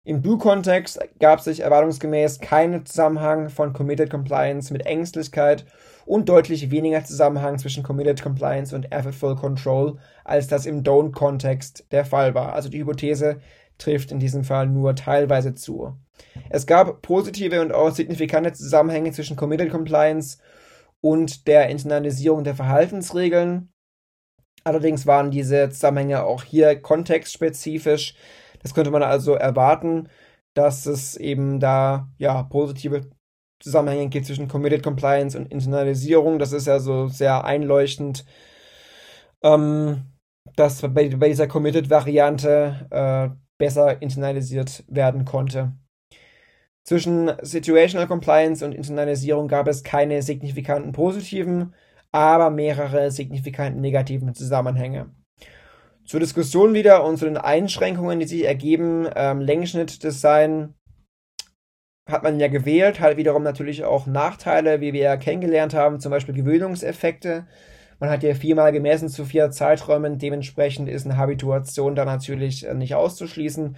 [0.05, 5.65] Im Do-Kontext gab sich erwartungsgemäß keinen Zusammenhang von Committed Compliance mit Ängstlichkeit
[6.05, 12.05] und deutlich weniger Zusammenhang zwischen Committed Compliance und Effortful Control, als das im Don't-Kontext der
[12.05, 12.53] Fall war.
[12.53, 13.41] Also die Hypothese
[13.83, 15.97] trifft in diesem Fall nur teilweise zu.
[16.49, 20.37] Es gab positive und auch signifikante Zusammenhänge zwischen Committed Compliance
[21.01, 23.73] und der Internalisierung der Verhaltensregeln.
[24.63, 28.15] Allerdings waren diese Zusammenhänge auch hier kontextspezifisch.
[28.61, 30.07] Das könnte man also erwarten,
[30.53, 33.09] dass es eben da ja positive
[33.61, 36.39] Zusammenhänge gibt zwischen Committed Compliance und Internalisierung.
[36.39, 38.25] Das ist ja so sehr einleuchtend,
[39.41, 40.13] ähm,
[40.55, 45.73] dass bei, bei dieser Committed-Variante äh, besser internalisiert werden konnte.
[46.83, 51.73] Zwischen Situational Compliance und Internalisierung gab es keine signifikanten positiven,
[52.11, 55.11] aber mehrere signifikanten negativen Zusammenhänge.
[56.05, 59.07] Zur Diskussion wieder und zu den Einschränkungen, die sich ergeben.
[59.15, 60.73] Ähm, Längsschnittdesign
[62.09, 66.11] hat man ja gewählt, hat wiederum natürlich auch Nachteile, wie wir ja kennengelernt haben, zum
[66.11, 67.47] Beispiel Gewöhnungseffekte.
[68.03, 72.73] Man hat ja viermal gemessen zu vier Zeiträumen, dementsprechend ist eine Habituation da natürlich äh,
[72.73, 73.77] nicht auszuschließen.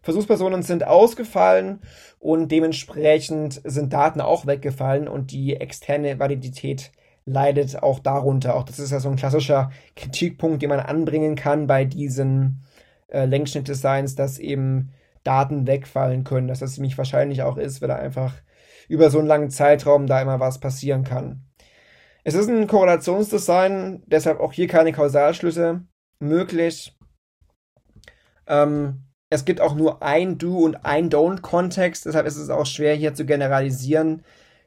[0.00, 1.80] Versuchspersonen sind ausgefallen
[2.20, 6.92] und dementsprechend sind Daten auch weggefallen und die externe Validität
[7.26, 8.54] leidet auch darunter.
[8.54, 12.62] Auch das ist ja so ein klassischer Kritikpunkt, den man anbringen kann bei diesen
[13.08, 14.92] äh, Längsschnittdesigns, dass eben
[15.24, 18.34] Daten wegfallen können, dass das ziemlich wahrscheinlich auch ist, weil da einfach
[18.86, 21.42] über so einen langen Zeitraum da immer was passieren kann.
[22.26, 25.84] Es ist ein Korrelationsdesign, deshalb auch hier keine Kausalschlüsse
[26.20, 26.96] möglich.
[28.46, 32.94] Ähm, es gibt auch nur ein Do und ein Don't-Kontext, deshalb ist es auch schwer
[32.94, 34.22] hier zu generalisieren.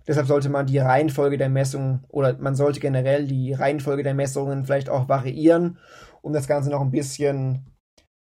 [0.08, 4.66] Deshalb sollte man die Reihenfolge der Messungen oder man sollte generell die Reihenfolge der Messungen
[4.66, 5.80] vielleicht auch variieren,
[6.22, 7.66] um das Ganze noch ein bisschen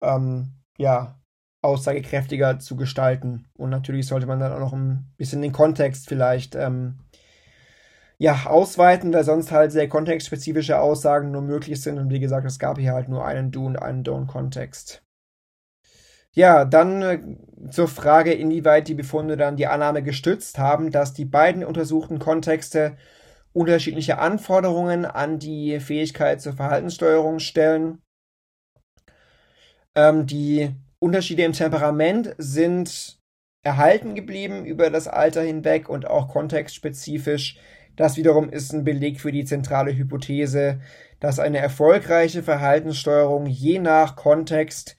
[0.01, 1.21] ähm, ja,
[1.63, 3.49] aussagekräftiger zu gestalten.
[3.59, 7.01] Und natürlich sollte man dann auch noch ein bisschen den Kontext vielleicht ähm,
[8.19, 11.99] ja, ausweiten, weil sonst halt sehr kontextspezifische Aussagen nur möglich sind.
[11.99, 15.03] Und wie gesagt, es gab hier halt nur einen Do und einen Don't-Kontext.
[16.33, 17.21] Ja, dann äh,
[17.71, 22.97] zur Frage, inwieweit die Befunde dann die Annahme gestützt haben, dass die beiden untersuchten Kontexte
[23.53, 28.03] unterschiedliche Anforderungen an die Fähigkeit zur Verhaltenssteuerung stellen.
[29.95, 33.19] Ähm, die Unterschiede im Temperament sind
[33.63, 37.59] erhalten geblieben über das Alter hinweg und auch kontextspezifisch.
[37.99, 40.79] Das wiederum ist ein Beleg für die zentrale Hypothese,
[41.19, 44.97] dass eine erfolgreiche Verhaltenssteuerung je nach Kontext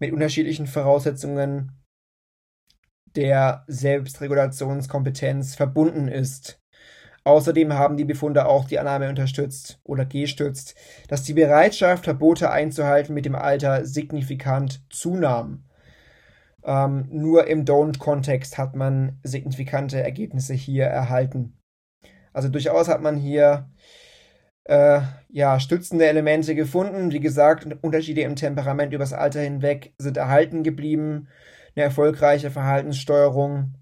[0.00, 1.80] mit unterschiedlichen Voraussetzungen
[3.14, 6.60] der Selbstregulationskompetenz verbunden ist.
[7.22, 10.74] Außerdem haben die Befunde auch die Annahme unterstützt oder gestützt,
[11.06, 15.68] dass die Bereitschaft, Verbote einzuhalten, mit dem Alter signifikant zunahm.
[16.64, 21.59] Ähm, nur im Don't-Kontext hat man signifikante Ergebnisse hier erhalten.
[22.32, 23.70] Also durchaus hat man hier
[24.64, 27.12] äh, ja, stützende Elemente gefunden.
[27.12, 31.28] Wie gesagt, Unterschiede im Temperament übers Alter hinweg sind erhalten geblieben.
[31.74, 33.74] Eine erfolgreiche Verhaltenssteuerung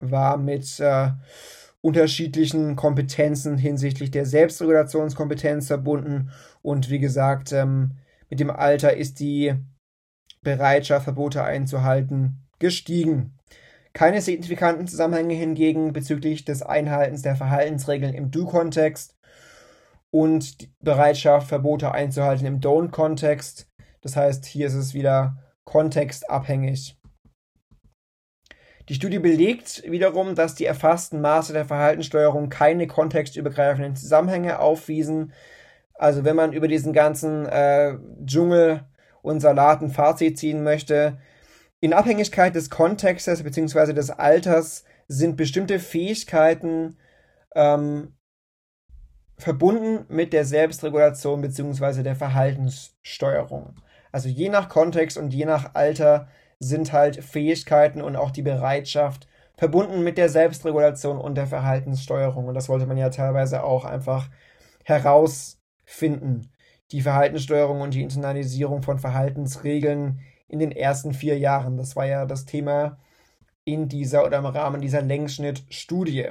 [0.00, 1.10] war mit äh,
[1.80, 6.30] unterschiedlichen Kompetenzen hinsichtlich der Selbstregulationskompetenz verbunden.
[6.62, 7.98] Und wie gesagt, ähm,
[8.30, 9.54] mit dem Alter ist die
[10.42, 13.38] Bereitschaft, Verbote einzuhalten, gestiegen.
[13.94, 19.16] Keine signifikanten Zusammenhänge hingegen bezüglich des Einhaltens der Verhaltensregeln im Do-Kontext
[20.10, 23.68] und die Bereitschaft, Verbote einzuhalten im Don't-Kontext.
[24.00, 26.98] Das heißt, hier ist es wieder kontextabhängig.
[28.88, 35.32] Die Studie belegt wiederum, dass die erfassten Maße der Verhaltenssteuerung keine kontextübergreifenden Zusammenhänge aufwiesen.
[35.94, 38.84] Also wenn man über diesen ganzen äh, Dschungel
[39.22, 41.18] und Salaten Fazit ziehen möchte,
[41.84, 43.92] in Abhängigkeit des Kontextes bzw.
[43.92, 46.96] des Alters sind bestimmte Fähigkeiten
[47.54, 48.16] ähm,
[49.36, 52.02] verbunden mit der Selbstregulation bzw.
[52.02, 53.76] der Verhaltenssteuerung.
[54.12, 59.28] Also je nach Kontext und je nach Alter sind halt Fähigkeiten und auch die Bereitschaft
[59.54, 62.48] verbunden mit der Selbstregulation und der Verhaltenssteuerung.
[62.48, 64.30] Und das wollte man ja teilweise auch einfach
[64.84, 66.50] herausfinden.
[66.92, 70.20] Die Verhaltenssteuerung und die Internalisierung von Verhaltensregeln
[70.54, 71.76] in den ersten vier Jahren.
[71.76, 72.96] Das war ja das Thema
[73.64, 76.28] in dieser oder im Rahmen dieser Längsschnittstudie.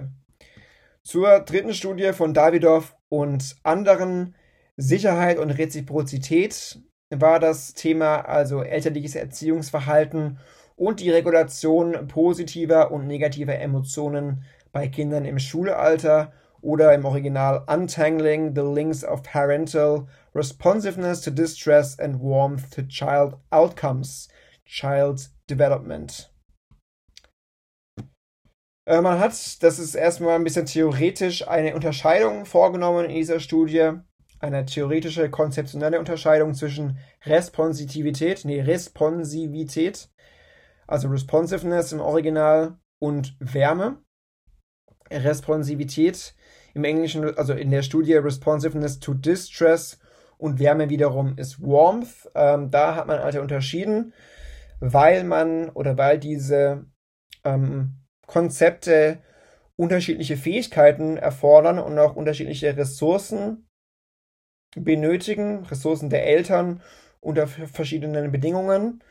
[1.03, 4.35] Zur dritten Studie von Davidoff und anderen.
[4.77, 6.79] Sicherheit und Reziprozität
[7.11, 10.39] war das Thema, also elterliches Erziehungsverhalten
[10.75, 16.31] und die Regulation positiver und negativer Emotionen bei Kindern im Schulalter
[16.61, 23.35] oder im Original Untangling the Links of Parental Responsiveness to Distress and Warmth to Child
[23.51, 24.29] Outcomes,
[24.65, 26.31] Child Development.
[28.85, 29.31] Äh, man hat,
[29.63, 33.91] das ist erstmal ein bisschen theoretisch, eine Unterscheidung vorgenommen in dieser Studie,
[34.39, 40.09] eine theoretische, konzeptionelle Unterscheidung zwischen Responsivität, nee, Responsivität,
[40.87, 44.03] also Responsiveness im Original und Wärme.
[45.11, 46.33] Responsivität
[46.73, 49.99] im Englischen, also in der Studie Responsiveness to Distress
[50.43, 52.29] und Wärme wiederum ist Warmth.
[52.35, 54.13] Ähm, da hat man also unterschieden,
[54.81, 56.85] weil man oder weil diese
[57.45, 59.19] ähm, Konzepte
[59.77, 63.69] unterschiedliche Fähigkeiten erfordern und auch unterschiedliche Ressourcen
[64.75, 66.81] benötigen, Ressourcen der Eltern
[67.21, 69.01] unter verschiedenen Bedingungen.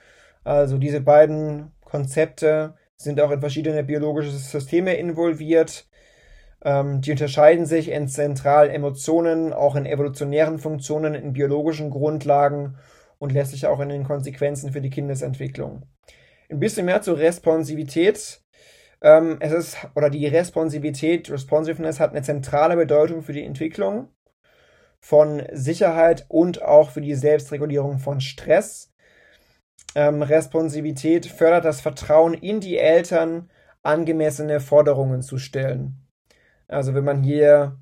[0.44, 5.88] Also diese beiden Konzepte sind auch in verschiedene biologische Systeme involviert.
[6.64, 12.76] Ähm, die unterscheiden sich in zentralen Emotionen, auch in evolutionären Funktionen, in biologischen Grundlagen
[13.18, 15.82] und letztlich auch in den Konsequenzen für die Kindesentwicklung.
[16.50, 18.42] Ein bisschen mehr zur Responsivität.
[19.00, 24.08] Ähm, es ist, oder die Responsivität, Responsiveness hat eine zentrale Bedeutung für die Entwicklung
[25.00, 28.92] von Sicherheit und auch für die Selbstregulierung von Stress.
[29.96, 33.50] Ähm, Responsivität fördert das Vertrauen in die Eltern,
[33.82, 36.01] angemessene Forderungen zu stellen.
[36.68, 37.78] Also wenn man hier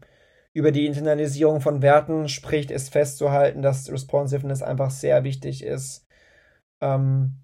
[0.53, 6.07] über die Internalisierung von Werten spricht, ist festzuhalten, dass Responsiveness einfach sehr wichtig ist,
[6.81, 7.37] ähm,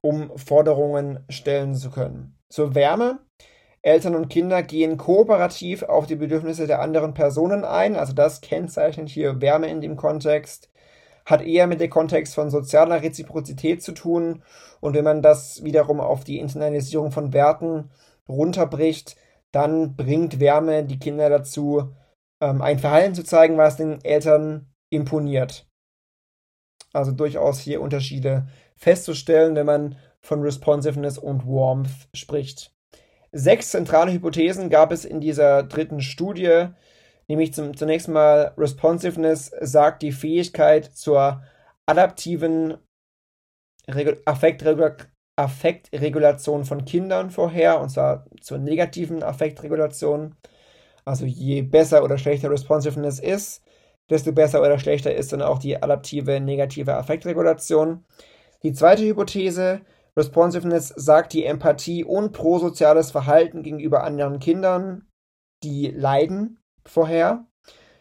[0.00, 2.36] um Forderungen stellen zu können.
[2.48, 3.20] Zur Wärme.
[3.80, 7.96] Eltern und Kinder gehen kooperativ auf die Bedürfnisse der anderen Personen ein.
[7.96, 10.70] Also das kennzeichnet hier Wärme in dem Kontext.
[11.24, 14.42] Hat eher mit dem Kontext von sozialer Reziprozität zu tun.
[14.80, 17.90] Und wenn man das wiederum auf die Internalisierung von Werten
[18.28, 19.16] runterbricht,
[19.52, 21.94] dann bringt Wärme die Kinder dazu,
[22.40, 25.66] ähm, ein Verhalten zu zeigen, was den Eltern imponiert.
[26.92, 32.74] Also durchaus hier Unterschiede festzustellen, wenn man von Responsiveness und Warmth spricht.
[33.32, 36.68] Sechs zentrale Hypothesen gab es in dieser dritten Studie,
[37.26, 41.42] nämlich zum, zunächst mal Responsiveness sagt die Fähigkeit zur
[41.86, 42.78] adaptiven
[44.24, 50.34] Affektregulation Affektregulation von Kindern vorher, und zwar zur negativen Affektregulation.
[51.04, 53.62] Also je besser oder schlechter Responsiveness ist,
[54.10, 58.04] desto besser oder schlechter ist dann auch die adaptive negative Affektregulation.
[58.64, 59.82] Die zweite Hypothese,
[60.16, 65.06] Responsiveness sagt die Empathie und prosoziales Verhalten gegenüber anderen Kindern,
[65.62, 67.46] die leiden, vorher.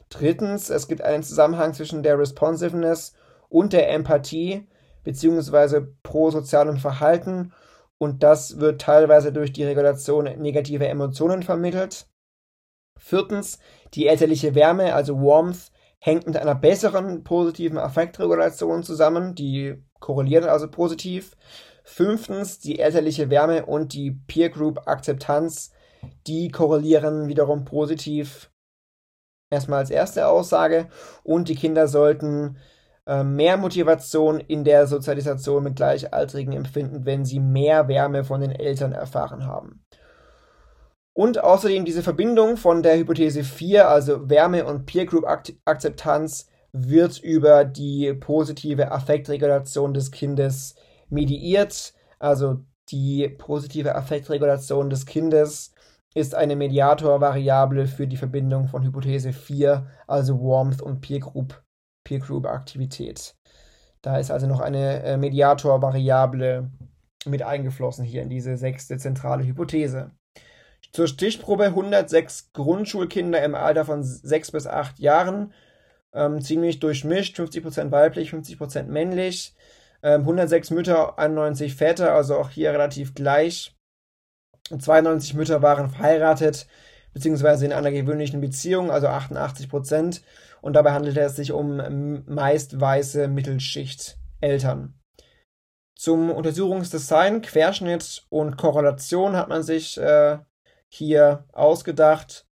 [0.10, 3.14] Drittens, es gibt einen Zusammenhang zwischen der Responsiveness
[3.50, 4.68] und der Empathie
[5.08, 7.54] beziehungsweise prosozialem Verhalten
[7.98, 12.10] und das wird teilweise durch die Regulation negativer Emotionen vermittelt.
[13.00, 13.60] Viertens,
[13.94, 20.70] die elterliche Wärme, also Warmth, hängt mit einer besseren positiven Affektregulation zusammen, die korrelieren also
[20.70, 21.38] positiv.
[21.86, 25.72] Fünftens, die elterliche Wärme und die Peer Group Akzeptanz,
[26.28, 28.52] die korrelieren wiederum positiv.
[29.50, 30.90] Erstmal als erste Aussage.
[31.24, 32.58] Und die Kinder sollten
[33.24, 38.92] mehr Motivation in der Sozialisation mit Gleichaltrigen empfinden, wenn sie mehr Wärme von den Eltern
[38.92, 39.86] erfahren haben.
[41.14, 47.20] Und außerdem diese Verbindung von der Hypothese 4, also Wärme und Peer Group Akzeptanz, wird
[47.20, 50.76] über die positive Affektregulation des Kindes
[51.10, 51.94] mediiert.
[52.20, 55.74] Also die positive Affektregulation des Kindes
[56.14, 61.64] ist eine Mediatorvariable für die Verbindung von Hypothese 4, also Warmth und Peer Group
[62.08, 63.36] Peer Group Aktivität.
[64.02, 66.72] Da ist also noch eine äh, Mediator-Variable
[67.26, 70.12] mit eingeflossen hier in diese sechste zentrale Hypothese.
[70.94, 75.54] Zur Stichprobe 106 Grundschulkinder im Alter von 6 bis 8 Jahren,
[76.14, 79.54] ähm, ziemlich durchmischt, 50% weiblich, 50% männlich,
[80.02, 83.76] ähm, 106 Mütter, 91 Väter, also auch hier relativ gleich.
[84.70, 86.68] 92 Mütter waren verheiratet,
[87.18, 90.22] beziehungsweise in einer gewöhnlichen Beziehung, also 88 Prozent
[90.62, 94.94] und dabei handelte es sich um meist weiße Mittelschicht-Eltern.
[95.96, 100.38] Zum Untersuchungsdesign, Querschnitt und Korrelation hat man sich äh,
[100.90, 102.46] hier ausgedacht.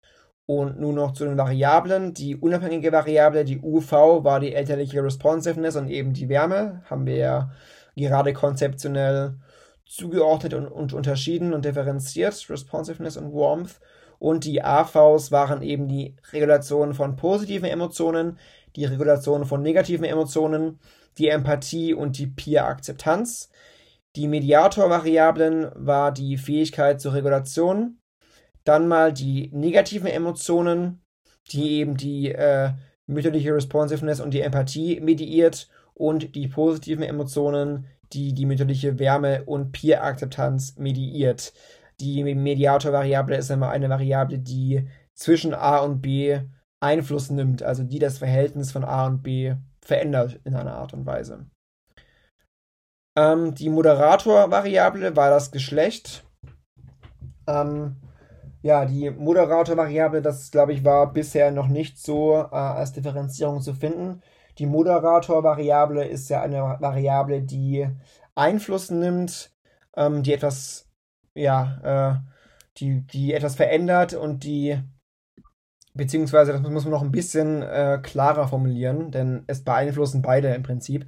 [0.46, 2.14] Und nun noch zu den Variablen.
[2.14, 3.92] Die unabhängige Variable, die UV,
[4.24, 6.82] war die elterliche Responsiveness und eben die Wärme.
[6.88, 7.50] Haben wir ja
[7.96, 9.36] gerade konzeptionell
[9.86, 13.80] zugeordnet und, und unterschieden und differenziert, Responsiveness und Warmth.
[14.24, 18.38] Und die AVs waren eben die Regulation von positiven Emotionen,
[18.74, 20.80] die Regulation von negativen Emotionen,
[21.18, 23.50] die Empathie und die Peer-Akzeptanz.
[24.16, 27.98] Die Mediator-Variablen war die Fähigkeit zur Regulation.
[28.64, 31.02] Dann mal die negativen Emotionen,
[31.52, 32.70] die eben die äh,
[33.06, 39.72] mütterliche Responsiveness und die Empathie mediiert und die positiven Emotionen, die die mütterliche Wärme und
[39.72, 41.52] Peer-Akzeptanz mediiert.
[42.00, 46.40] Die Mediator-Variable ist immer eine Variable, die zwischen A und B
[46.80, 51.06] Einfluss nimmt, also die das Verhältnis von A und B verändert in einer Art und
[51.06, 51.46] Weise.
[53.16, 56.24] Ähm, die Moderator-Variable war das Geschlecht.
[57.46, 57.96] Ähm,
[58.62, 63.74] ja, die Moderator-Variable, das glaube ich, war bisher noch nicht so äh, als Differenzierung zu
[63.74, 64.22] finden.
[64.58, 67.88] Die Moderator-Variable ist ja eine Variable, die
[68.34, 69.52] Einfluss nimmt,
[69.96, 70.88] ähm, die etwas,
[71.34, 72.30] ja, äh,
[72.78, 74.78] die, die etwas verändert und die,
[75.94, 80.62] beziehungsweise das muss man noch ein bisschen äh, klarer formulieren, denn es beeinflussen beide im
[80.62, 81.06] Prinzip.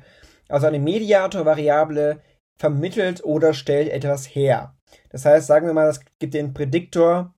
[0.49, 2.20] Also eine Mediator-Variable
[2.57, 4.74] vermittelt oder stellt etwas her.
[5.11, 7.35] Das heißt, sagen wir mal, es gibt den Prädiktor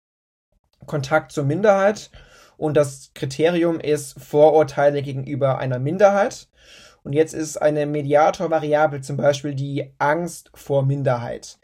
[0.87, 2.11] Kontakt zur Minderheit
[2.57, 6.49] und das Kriterium ist Vorurteile gegenüber einer Minderheit.
[7.03, 11.59] Und jetzt ist eine Mediatorvariable zum Beispiel die Angst vor Minderheit.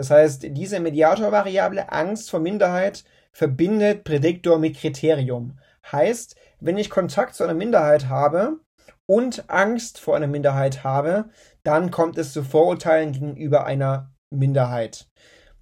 [0.00, 5.58] Das heißt, diese Mediatorvariable Angst vor Minderheit verbindet Prädiktor mit Kriterium.
[5.92, 8.60] Heißt, wenn ich Kontakt zu einer Minderheit habe
[9.04, 11.26] und Angst vor einer Minderheit habe,
[11.64, 15.06] dann kommt es zu Vorurteilen gegenüber einer Minderheit.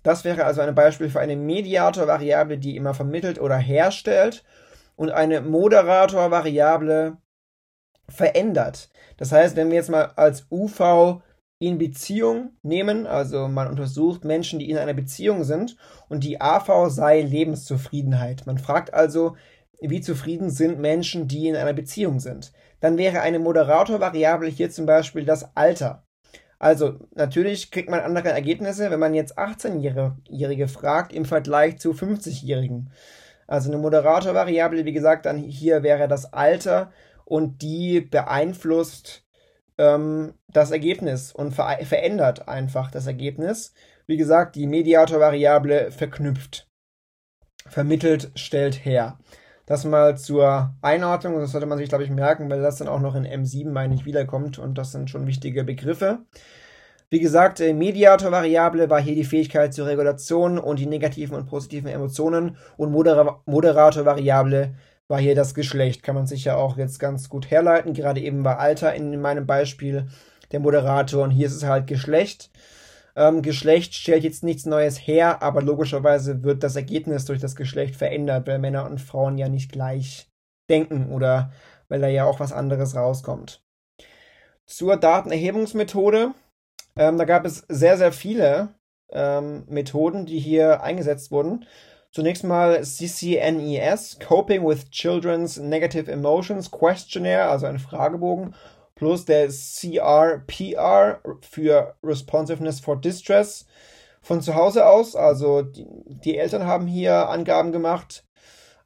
[0.05, 4.45] Das wäre also ein Beispiel für eine Mediatorvariable, die immer vermittelt oder herstellt
[4.95, 7.16] und eine Moderator-Variable
[8.09, 8.89] verändert.
[9.16, 11.22] Das heißt, wenn wir jetzt mal als UV
[11.61, 15.76] in Beziehung nehmen, also man untersucht Menschen, die in einer Beziehung sind
[16.09, 18.46] und die AV sei Lebenszufriedenheit.
[18.46, 19.36] Man fragt also,
[19.80, 22.52] wie zufrieden sind Menschen, die in einer Beziehung sind.
[22.80, 26.04] Dann wäre eine Moderator-Variable hier zum Beispiel das Alter.
[26.61, 32.90] Also natürlich kriegt man andere Ergebnisse, wenn man jetzt 18-Jährige fragt im Vergleich zu 50-Jährigen.
[33.46, 36.92] Also eine Moderator-Variable, wie gesagt, dann hier wäre das Alter
[37.24, 39.24] und die beeinflusst
[39.78, 43.72] ähm, das Ergebnis und ver verändert einfach das Ergebnis.
[44.06, 46.68] Wie gesagt, die Mediator-Variable verknüpft,
[47.66, 49.18] vermittelt, stellt her.
[49.66, 53.00] Das mal zur Einordnung, das sollte man sich, glaube ich, merken, weil das dann auch
[53.00, 56.20] noch in M7, meine ich, wiederkommt und das sind schon wichtige Begriffe.
[57.10, 61.88] Wie gesagt, äh, Mediator-Variable war hier die Fähigkeit zur Regulation und die negativen und positiven
[61.88, 64.74] Emotionen und Moder Moderator-Variable
[65.09, 66.02] war hier das Geschlecht.
[66.02, 67.94] Kann man sich ja auch jetzt ganz gut herleiten.
[67.94, 70.09] Gerade eben war Alter in meinem Beispiel
[70.52, 72.50] der Moderator und hier ist es halt Geschlecht.
[73.16, 77.96] Ähm, Geschlecht stellt jetzt nichts Neues her, aber logischerweise wird das Ergebnis durch das Geschlecht
[77.96, 80.30] verändert, weil Männer und Frauen ja nicht gleich
[80.70, 81.52] denken oder
[81.88, 83.62] weil da ja auch was anderes rauskommt.
[84.66, 86.34] Zur Datenerhebungsmethode
[86.98, 88.74] ähm, da gab es sehr, sehr viele
[89.11, 91.64] ähm, Methoden, die hier eingesetzt wurden.
[92.11, 98.54] Zunächst mal CCNES, Coping with Children's Negative Emotions Questionnaire, also ein Fragebogen,
[98.94, 103.66] plus der CRPR für Responsiveness for Distress
[104.22, 105.14] von zu Hause aus.
[105.14, 105.86] Also die,
[106.24, 108.24] die Eltern haben hier Angaben gemacht.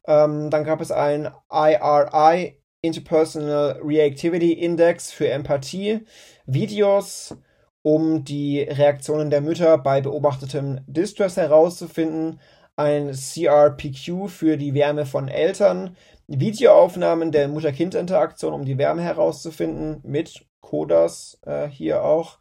[0.06, 6.00] Ähm, dann gab es ein IRI, Interpersonal Reactivity Index für Empathie,
[6.46, 7.36] Videos,
[7.82, 12.40] um die Reaktionen der Mütter bei beobachtetem Distress herauszufinden,
[12.76, 15.96] ein CRPQ für die Wärme von Eltern,
[16.26, 22.38] Videoaufnahmen der Mutter-Kind-Interaktion, um die Wärme herauszufinden, mit CODAS äh, hier auch,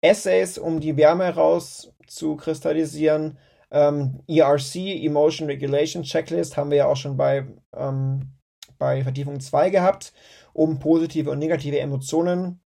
[0.00, 3.38] Essays, um die Wärme herauszukristallisieren,
[3.70, 7.46] ähm, ERC, Emotion Regulation Checklist, haben wir ja auch schon bei,
[7.76, 8.32] ähm,
[8.78, 10.12] bei Vertiefung 2 gehabt,
[10.52, 12.60] um positive und negative Emotionen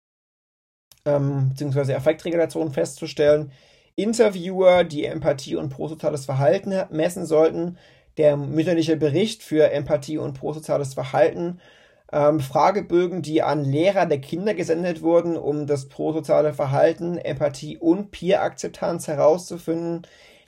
[1.06, 3.52] ähm, beziehungsweise Affektregulation festzustellen.
[3.96, 7.78] Interviewer, die Empathie und prosoziales Verhalten messen sollten.
[8.18, 11.60] Der mütterliche Bericht für Empathie und prosoziales Verhalten.
[12.12, 18.12] Ähm, Fragebögen, die an Lehrer der Kinder gesendet wurden, um das prosoziale Verhalten, Empathie und
[18.12, 20.04] Peer-Akzeptanz herauszufinden.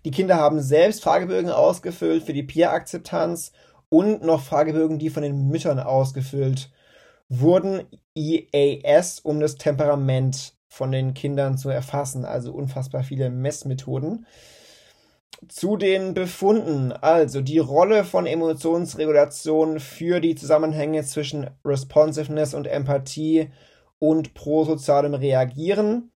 [0.05, 3.51] Die Kinder haben selbst Fragebögen ausgefüllt für die Peer-Akzeptanz
[3.89, 6.69] und noch Fragebögen, die von den Müttern ausgefüllt
[7.29, 7.81] wurden
[8.13, 12.25] EAS, um das Temperament von den Kindern zu erfassen.
[12.25, 14.25] Also unfassbar viele Messmethoden.
[15.47, 23.51] Zu den Befunden, also die Rolle von Emotionsregulation für die Zusammenhänge zwischen Responsiveness und Empathie
[23.99, 26.11] und prosozialem Reagieren.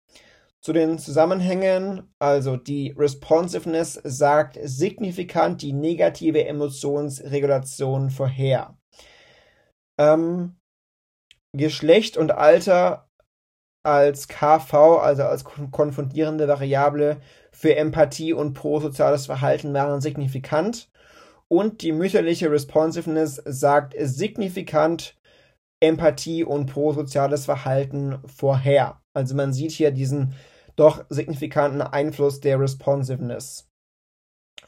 [0.60, 8.76] Zu den Zusammenhängen, also die Responsiveness sagt signifikant die negative Emotionsregulation vorher.
[9.98, 10.56] Ähm,
[11.52, 13.07] Geschlecht und Alter
[13.88, 17.16] als KV, also als konfundierende Variable
[17.50, 20.90] für Empathie und prosoziales Verhalten waren signifikant.
[21.48, 25.16] Und die mütterliche Responsiveness sagt signifikant
[25.80, 29.00] Empathie und prosoziales Verhalten vorher.
[29.14, 30.34] Also man sieht hier diesen
[30.76, 33.68] doch signifikanten Einfluss der Responsiveness.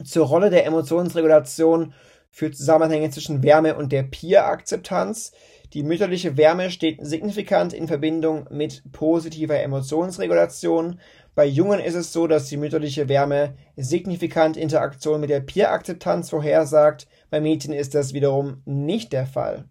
[0.03, 1.93] Zur Rolle der Emotionsregulation
[2.31, 5.31] für Zusammenhänge zwischen Wärme und der Peer-Akzeptanz.
[5.73, 10.99] Die mütterliche Wärme steht signifikant in Verbindung mit positiver Emotionsregulation.
[11.33, 17.07] Bei Jungen ist es so, dass die mütterliche Wärme signifikant Interaktion mit der Peer-Akzeptanz vorhersagt.
[17.29, 19.69] Bei Mädchen ist das wiederum nicht der Fall.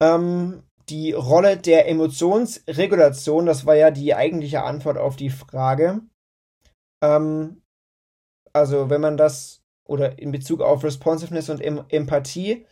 [0.00, 6.00] Ähm, die Rolle der Emotionsregulation, das war ja die eigentliche Antwort auf die Frage.
[7.02, 7.62] Ähm,
[8.52, 12.66] also wenn man das oder in Bezug auf Responsiveness und em Empathie,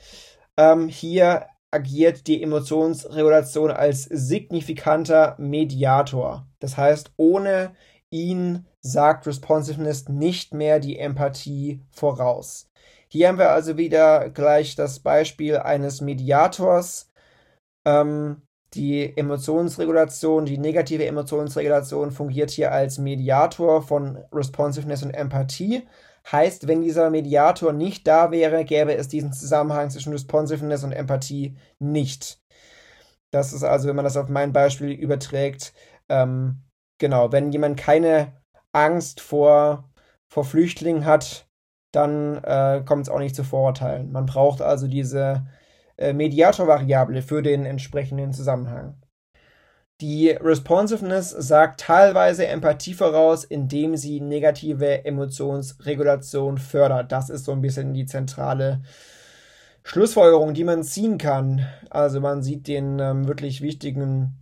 [0.59, 6.47] ähm, hier agiert die Emotionsregulation als signifikanter Mediator.
[6.59, 7.75] Das heißt, ohne
[8.11, 12.71] ihn sagt Responsiveness nicht mehr die Empathie voraus.
[13.09, 17.11] Hier haben wir also wieder gleich das Beispiel eines Mediators,
[17.87, 18.43] ähm,
[18.75, 25.87] die Emotionsregulation, die negative Emotionsregulation fungiert hier als Mediator von Responsiveness und Empathie.
[26.31, 31.57] Heißt, wenn dieser Mediator nicht da wäre, gäbe es diesen Zusammenhang zwischen Responsiveness und Empathie
[31.79, 32.43] nicht.
[33.31, 35.73] Das ist also, wenn man das auf mein Beispiel überträgt,
[36.09, 36.63] ähm,
[36.99, 38.33] genau, wenn jemand keine
[38.73, 39.91] Angst vor,
[40.29, 41.49] vor Flüchtlingen hat,
[41.93, 44.13] dann äh, kommt es auch nicht zu Vorurteilen.
[44.13, 45.47] Man braucht also diese
[45.97, 49.01] äh, Mediator-Variable für den entsprechenden Zusammenhang.
[50.01, 57.11] Die Responsiveness sagt teilweise Empathie voraus, indem sie negative Emotionsregulation fördert.
[57.11, 58.81] Das ist so ein bisschen die zentrale
[59.83, 61.67] Schlussfolgerung, die man ziehen kann.
[61.91, 64.37] Also man sieht den ähm, wirklich wichtigen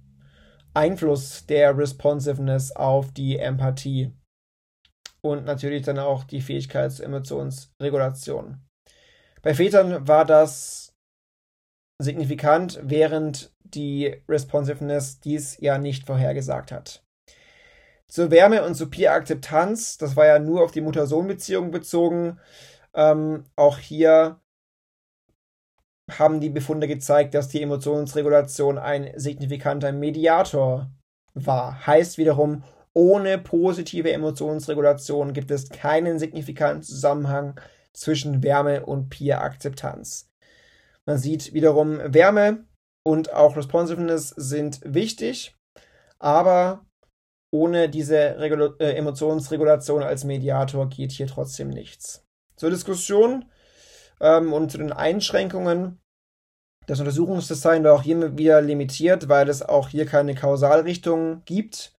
[0.74, 4.12] Einfluss der Responsiveness auf die Empathie
[5.22, 8.60] und natürlich dann auch die Fähigkeit zur Emotionsregulation.
[9.40, 10.92] Bei Vätern war das
[11.98, 17.02] signifikant, während die Responsiveness dies ja nicht vorhergesagt hat.
[18.08, 22.38] Zur Wärme und zur Peer-Akzeptanz, das war ja nur auf die Mutter-Sohn-Beziehung bezogen.
[22.94, 24.40] Ähm, auch hier
[26.10, 30.90] haben die Befunde gezeigt, dass die Emotionsregulation ein signifikanter Mediator
[31.34, 31.86] war.
[31.86, 32.62] Heißt wiederum,
[32.92, 37.60] ohne positive Emotionsregulation gibt es keinen signifikanten Zusammenhang
[37.92, 40.30] zwischen Wärme und Peer-Akzeptanz.
[41.06, 42.64] Man sieht wiederum, Wärme
[43.06, 45.54] und auch Responsiveness sind wichtig,
[46.18, 46.84] aber
[47.52, 52.26] ohne diese Regula äh, Emotionsregulation als Mediator geht hier trotzdem nichts.
[52.56, 53.44] Zur Diskussion
[54.20, 56.00] ähm, und zu den Einschränkungen.
[56.88, 61.94] Das Untersuchungsdesign war auch hier wieder limitiert, weil es auch hier keine Kausalrichtung gibt,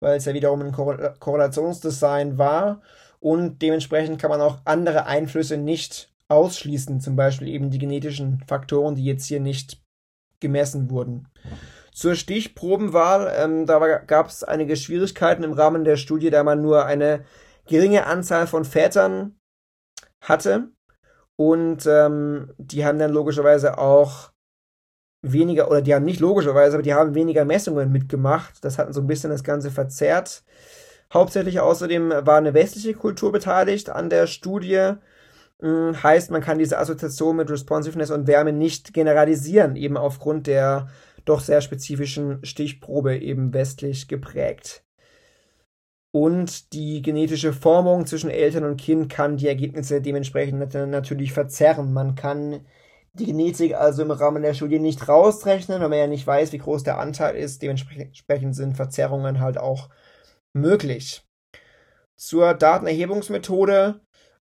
[0.00, 2.82] weil es ja wiederum ein Korrelationsdesign war
[3.20, 8.96] und dementsprechend kann man auch andere Einflüsse nicht ausschließen, zum Beispiel eben die genetischen Faktoren,
[8.96, 9.82] die jetzt hier nicht
[10.42, 11.28] gemessen wurden.
[11.92, 16.84] Zur Stichprobenwahl, ähm, da gab es einige Schwierigkeiten im Rahmen der Studie, da man nur
[16.84, 17.24] eine
[17.66, 19.36] geringe Anzahl von Vätern
[20.20, 20.68] hatte.
[21.36, 24.32] Und ähm, die haben dann logischerweise auch
[25.22, 28.64] weniger, oder die haben nicht logischerweise, aber die haben weniger Messungen mitgemacht.
[28.64, 30.44] Das hat so ein bisschen das Ganze verzerrt.
[31.12, 34.94] Hauptsächlich außerdem war eine westliche Kultur beteiligt an der Studie.
[35.62, 40.88] Hm, heißt, man kann diese Assoziation mit Responsiveness und Wärme nicht generalisieren, eben aufgrund der
[41.24, 44.84] doch sehr spezifischen Stichprobe eben westlich geprägt.
[46.10, 51.92] Und die genetische Formung zwischen Eltern und Kind kann die Ergebnisse dementsprechend natürlich verzerren.
[51.92, 52.66] Man kann
[53.14, 56.58] die Genetik also im Rahmen der Studie nicht rausrechnen, weil man ja nicht weiß, wie
[56.58, 57.62] groß der Anteil ist.
[57.62, 59.88] Dementsprechend sind Verzerrungen halt auch
[60.54, 61.22] möglich.
[62.16, 64.00] Zur Datenerhebungsmethode.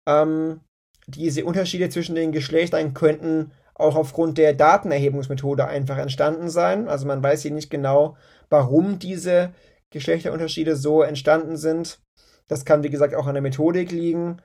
[0.06, 0.60] Ähm,
[1.06, 6.88] diese Unterschiede zwischen den Geschlechtern könnten auch aufgrund der Datenerhebungsmethode einfach entstanden sein.
[6.88, 8.16] Also man weiß hier nicht genau,
[8.48, 9.52] warum diese
[9.90, 12.00] Geschlechterunterschiede so entstanden sind.
[12.48, 14.40] Das kann, wie gesagt, auch an der Methodik liegen.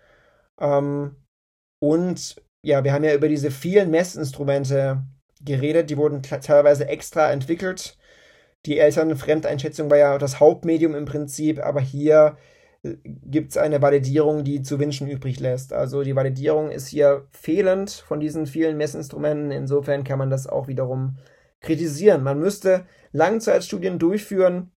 [0.59, 1.15] Ähm,
[1.79, 5.03] und ja, wir haben ja über diese vielen Messinstrumente
[5.43, 7.97] geredet, die wurden teilweise extra entwickelt.
[8.65, 12.37] Die Elternfremdeinschätzung war ja das Hauptmedium im Prinzip, aber hier
[12.83, 15.71] gibt es eine Validierung, die zu wünschen übrig lässt.
[15.71, 19.51] Also die Validierung ist hier fehlend von diesen vielen Messinstrumenten.
[19.51, 21.17] Insofern kann man das auch wiederum
[21.59, 22.23] kritisieren.
[22.23, 24.71] Man müsste Langzeitstudien durchführen,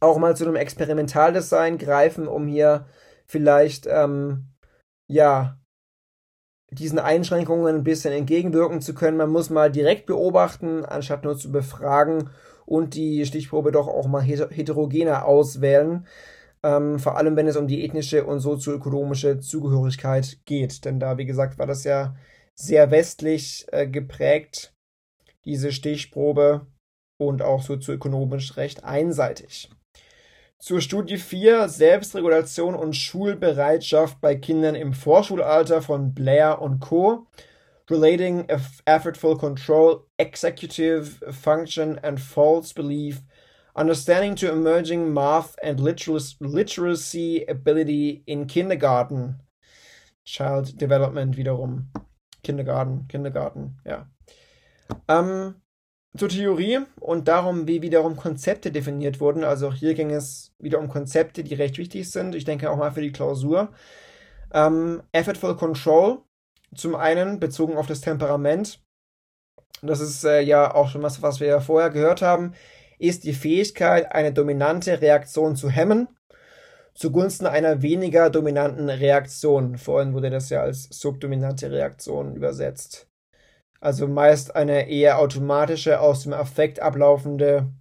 [0.00, 2.86] auch mal zu einem Experimentaldesign greifen, um hier
[3.26, 4.48] vielleicht ähm,
[5.06, 5.58] ja
[6.70, 9.18] diesen Einschränkungen ein bisschen entgegenwirken zu können.
[9.18, 12.30] Man muss mal direkt beobachten, anstatt nur zu befragen
[12.64, 16.06] und die Stichprobe doch auch mal heterogener auswählen.
[16.62, 20.84] Ähm, vor allem, wenn es um die ethnische und sozioökonomische Zugehörigkeit geht.
[20.84, 22.14] Denn da, wie gesagt, war das ja
[22.54, 24.74] sehr westlich äh, geprägt,
[25.44, 26.66] diese Stichprobe,
[27.20, 29.70] und auch sozioökonomisch recht einseitig.
[30.58, 37.26] Zur Studie 4 Selbstregulation und Schulbereitschaft bei Kindern im Vorschulalter von Blair und Co.
[37.90, 38.46] Relating
[38.84, 43.22] Effortful Control, Executive Function and False Belief,
[43.80, 49.40] Understanding to Emerging Math and Literacy Ability in Kindergarten.
[50.22, 51.90] Child Development wiederum.
[52.42, 54.06] Kindergarten, Kindergarten, ja.
[55.08, 55.54] Ähm,
[56.14, 59.44] zur Theorie und darum, wie wiederum Konzepte definiert wurden.
[59.44, 62.34] Also auch hier ging es wieder um Konzepte, die recht wichtig sind.
[62.34, 63.72] Ich denke auch mal für die Klausur.
[64.52, 66.18] Ähm, Effortful Control,
[66.74, 68.82] zum einen bezogen auf das Temperament.
[69.80, 72.52] Das ist äh, ja auch schon was, was wir ja vorher gehört haben,
[73.00, 76.08] ist die Fähigkeit, eine dominante Reaktion zu hemmen,
[76.94, 79.78] zugunsten einer weniger dominanten Reaktion.
[79.78, 83.10] Vorhin wurde das ja als subdominante Reaktion übersetzt
[83.80, 87.72] also meist eine eher automatische, aus dem Affekt ablaufende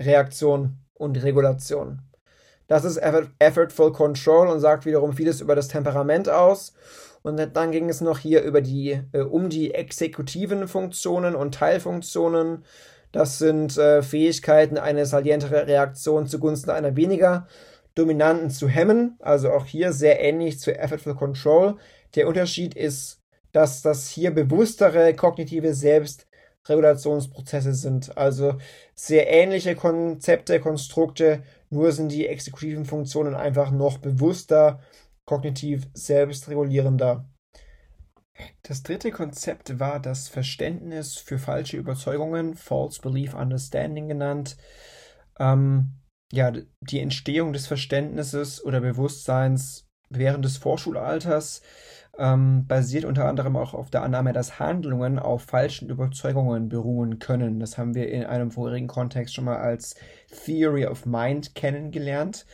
[0.00, 2.02] Reaktion und Regulation.
[2.66, 2.96] Das ist
[3.38, 6.74] Effortful Control und sagt wiederum vieles über das Temperament aus.
[7.22, 12.64] Und dann ging es noch hier über die, äh, um die exekutiven Funktionen und Teilfunktionen.
[13.14, 17.46] Das sind äh, Fähigkeiten, eine salientere Reaktion zugunsten einer weniger
[17.94, 19.16] dominanten zu hemmen.
[19.20, 21.76] Also auch hier sehr ähnlich zu Effortful Control.
[22.16, 28.18] Der Unterschied ist dass das hier bewusstere kognitive Selbstregulationsprozesse sind.
[28.18, 28.56] Also
[28.96, 34.80] sehr ähnliche Konzepte, Konstrukte, nur sind die exekutiven Funktionen einfach noch bewusster,
[35.24, 37.24] kognitiv selbstregulierender.
[38.62, 44.56] Das dritte Konzept war das Verständnis für falsche Überzeugungen, False Belief Understanding genannt.
[45.38, 45.92] Ähm,
[46.32, 51.62] ja, die Entstehung des Verständnisses oder Bewusstseins während des Vorschulalters
[52.18, 57.60] ähm, basiert unter anderem auch auf der Annahme, dass Handlungen auf falschen Überzeugungen beruhen können.
[57.60, 59.96] Das haben wir in einem vorherigen Kontext schon mal als
[60.44, 62.46] Theory of Mind kennengelernt.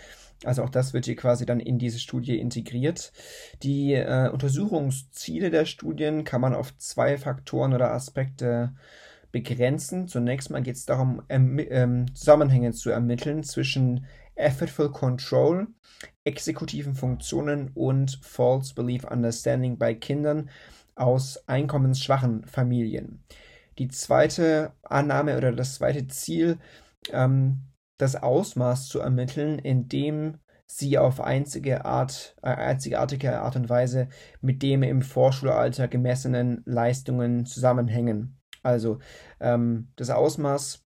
[0.45, 3.13] Also auch das wird hier quasi dann in diese Studie integriert.
[3.63, 8.75] Die äh, Untersuchungsziele der Studien kann man auf zwei Faktoren oder Aspekte
[9.33, 10.09] begrenzen.
[10.09, 15.69] Zunächst mal geht es darum, ähm, Zusammenhänge zu ermitteln zwischen Effortful Control,
[16.25, 20.49] exekutiven Funktionen und False Belief Understanding bei Kindern
[20.95, 23.23] aus einkommensschwachen Familien.
[23.79, 26.59] Die zweite Annahme oder das zweite Ziel,
[27.13, 27.63] ähm,
[28.01, 34.09] das Ausmaß zu ermitteln, in dem sie auf einzige Art, äh, einzigartige Art und Weise
[34.41, 38.39] mit dem im Vorschulalter gemessenen Leistungen zusammenhängen.
[38.63, 38.99] Also
[39.41, 40.85] ähm, das Ausmaß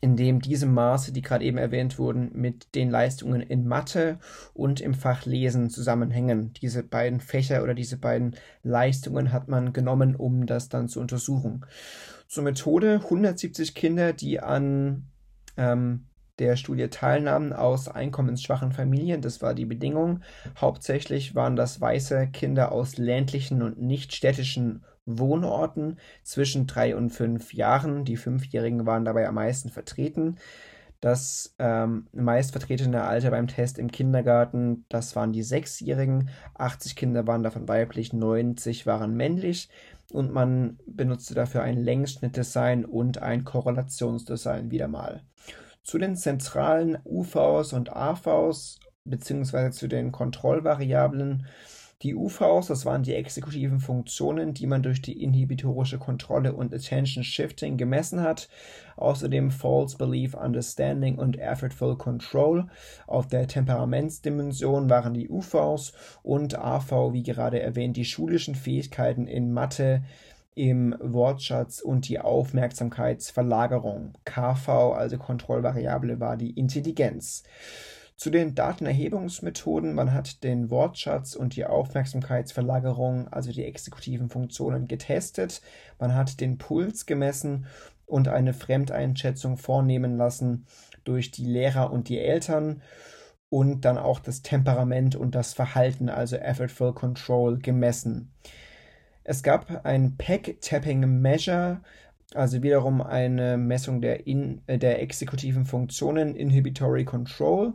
[0.00, 4.18] in dem diese Maße, die gerade eben erwähnt wurden, mit den Leistungen in Mathe
[4.54, 6.54] und im Fach Lesen zusammenhängen.
[6.54, 11.66] Diese beiden Fächer oder diese beiden Leistungen hat man genommen, um das dann zu untersuchen.
[12.28, 15.10] Zur Methode 170 Kinder, die an
[15.58, 16.06] ähm,
[16.40, 19.20] der Studie teilnahmen aus einkommensschwachen Familien.
[19.20, 20.22] Das war die Bedingung.
[20.58, 27.54] Hauptsächlich waren das weiße Kinder aus ländlichen und nicht städtischen Wohnorten zwischen drei und fünf
[27.54, 28.04] Jahren.
[28.04, 30.36] Die Fünfjährigen waren dabei am meisten vertreten.
[31.00, 36.28] Das ähm, meist Alter beim Test im Kindergarten, das waren die Sechsjährigen.
[36.54, 39.70] 80 Kinder waren davon weiblich, 90 waren männlich.
[40.12, 45.22] Und man benutzte dafür ein Längsschnittdesign und ein Korrelationsdesign wieder mal.
[45.90, 51.48] Zu den zentralen UVs und AVs beziehungsweise zu den Kontrollvariablen
[52.02, 57.24] die UVs, das waren die exekutiven Funktionen, die man durch die inhibitorische Kontrolle und Attention
[57.24, 58.48] Shifting gemessen hat.
[58.96, 62.68] Außerdem False Belief Understanding und Effortful Control.
[63.08, 69.52] Auf der Temperamentsdimension waren die UVs und AV, wie gerade erwähnt, die schulischen Fähigkeiten in
[69.52, 70.04] Mathe,
[70.54, 74.14] im Wortschatz und die Aufmerksamkeitsverlagerung.
[74.24, 77.44] KV, also Kontrollvariable, war die Intelligenz.
[78.16, 85.62] Zu den Datenerhebungsmethoden, man hat den Wortschatz und die Aufmerksamkeitsverlagerung, also die exekutiven Funktionen, getestet.
[85.98, 87.66] Man hat den Puls gemessen
[88.04, 90.66] und eine Fremdeinschätzung vornehmen lassen
[91.04, 92.82] durch die Lehrer und die Eltern
[93.48, 98.32] und dann auch das Temperament und das Verhalten, also Effortful Control, gemessen.
[99.24, 101.80] Es gab ein Peg-Tapping Measure,
[102.34, 107.74] also wiederum eine Messung der, in, äh, der exekutiven Funktionen, Inhibitory Control.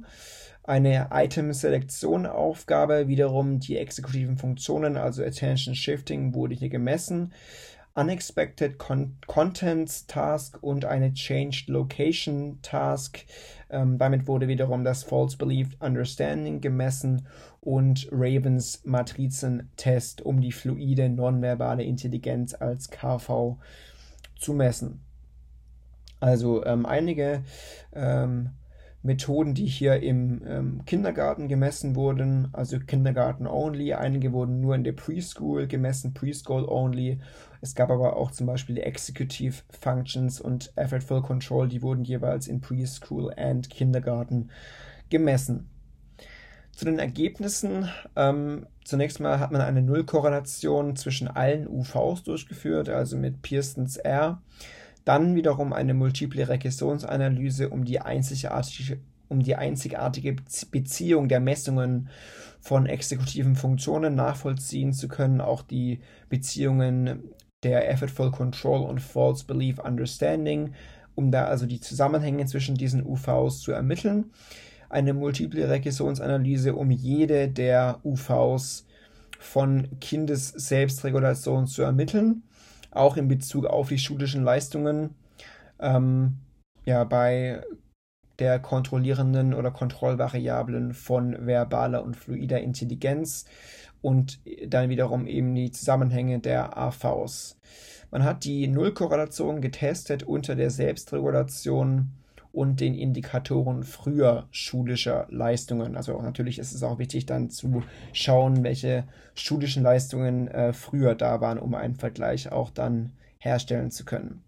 [0.63, 7.31] Eine Item-Selektion-Aufgabe, wiederum die exekutiven Funktionen, also Attention Shifting, wurde hier gemessen.
[7.93, 13.25] Unexpected Con Contents Task und eine Changed Location Task.
[13.69, 17.27] Ähm, damit wurde wiederum das False Belief Understanding gemessen
[17.65, 23.57] und Ravens Matrizentest, um die fluide nonverbale Intelligenz als KV
[24.39, 25.01] zu messen.
[26.19, 27.43] Also ähm, einige
[27.93, 28.51] ähm,
[29.01, 33.93] Methoden, die hier im ähm, Kindergarten gemessen wurden, also Kindergarten only.
[33.93, 37.19] Einige wurden nur in der Preschool gemessen, Preschool only.
[37.61, 42.61] Es gab aber auch zum Beispiel Executive Functions und Effortful Control, die wurden jeweils in
[42.61, 44.49] Preschool und Kindergarten
[45.09, 45.69] gemessen.
[46.75, 47.89] Zu den Ergebnissen.
[48.17, 54.41] Ähm, zunächst mal hat man eine Nullkorrelation zwischen allen UVs durchgeführt, also mit Pearsons R.
[55.05, 58.99] Dann wiederum eine multiple Regressionsanalyse, um die einzigartige,
[59.29, 60.35] um die einzigartige
[60.69, 62.09] Beziehung der Messungen
[62.59, 67.23] von exekutiven Funktionen nachvollziehen zu können, auch die Beziehungen
[67.63, 70.73] der Effortful Control und False Belief Understanding,
[71.15, 74.31] um da also die Zusammenhänge zwischen diesen UVs zu ermitteln.
[74.95, 78.85] Eine multiple Regressionsanalyse, um jede der UVs
[79.39, 82.43] von Kindesselbstregulation zu ermitteln
[82.95, 85.15] auch in Bezug auf die schulischen Leistungen
[85.79, 86.37] ähm,
[86.85, 87.61] ja, bei
[88.39, 93.45] der kontrollierenden oder Kontrollvariablen von verbaler und fluider Intelligenz
[94.01, 97.57] und dann wiederum eben die Zusammenhänge der AVs.
[98.11, 102.11] Man hat die Nullkorrelation getestet unter der Selbstregulation
[102.55, 105.97] und den Indikatoren früher schulischer Leistungen.
[105.97, 107.83] Also natürlich ist es auch wichtig dann zu
[108.13, 109.03] schauen, welche
[109.35, 114.43] schulischen Leistungen äh, früher da waren, um einen Vergleich auch dann herstellen zu können.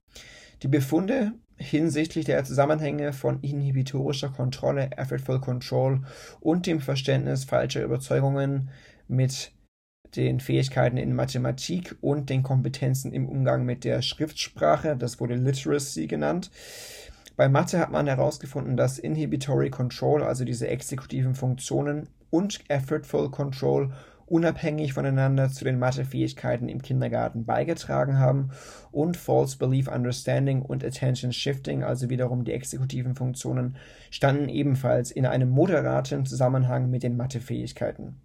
[0.64, 6.02] Die Befunde hinsichtlich der Zusammenhänge von inhibitorischer Kontrolle, Effortful Control
[6.40, 8.70] und dem Verständnis falscher Überzeugungen
[9.08, 9.52] mit
[10.16, 16.08] den Fähigkeiten in Mathematik und den Kompetenzen im Umgang mit der Schriftsprache, das wurde Literacy
[16.08, 16.50] genannt,
[17.38, 23.94] bei Mathe hat man herausgefunden, dass Inhibitory Control, also diese exekutiven Funktionen, und Effortful Control
[24.26, 28.50] unabhängig voneinander zu den Mathefähigkeiten im Kindergarten beigetragen haben
[28.92, 33.78] und False Belief Understanding und Attention Shifting, also wiederum die exekutiven Funktionen,
[34.10, 38.20] standen ebenfalls in einem moderaten Zusammenhang mit den Mathefähigkeiten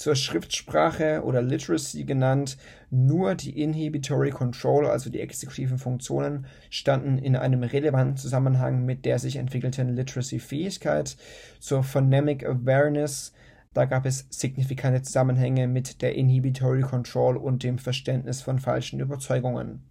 [0.00, 2.56] zur Schriftsprache oder Literacy genannt.
[2.88, 9.18] Nur die Inhibitory Control, also die exekutiven Funktionen, standen in einem relevanten Zusammenhang mit der
[9.18, 11.18] sich entwickelten Literacy-Fähigkeit.
[11.58, 13.34] Zur Phonemic Awareness,
[13.74, 19.82] da gab es signifikante Zusammenhänge mit der Inhibitory Control und dem Verständnis von falschen Überzeugungen.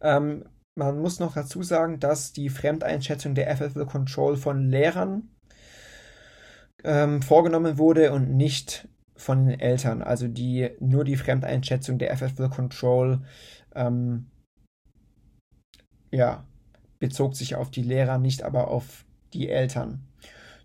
[0.00, 0.44] Ähm,
[0.76, 5.30] man muss noch dazu sagen, dass die Fremdeinschätzung der Ethical Control von Lehrern
[6.84, 10.02] ähm, vorgenommen wurde und nicht von den Eltern.
[10.02, 13.20] Also die nur die Fremdeinschätzung der FFL Control
[13.74, 14.26] ähm,
[16.10, 16.44] ja,
[16.98, 20.06] bezog sich auf die Lehrer, nicht aber auf die Eltern.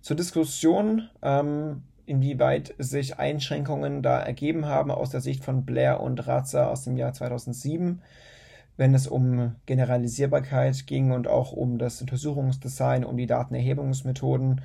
[0.02, 6.28] Zur Diskussion, ähm, inwieweit sich Einschränkungen da ergeben haben aus der Sicht von Blair und
[6.28, 8.02] Ratzer aus dem Jahr 2007,
[8.76, 14.62] wenn es um Generalisierbarkeit ging und auch um das Untersuchungsdesign, um die Datenerhebungsmethoden.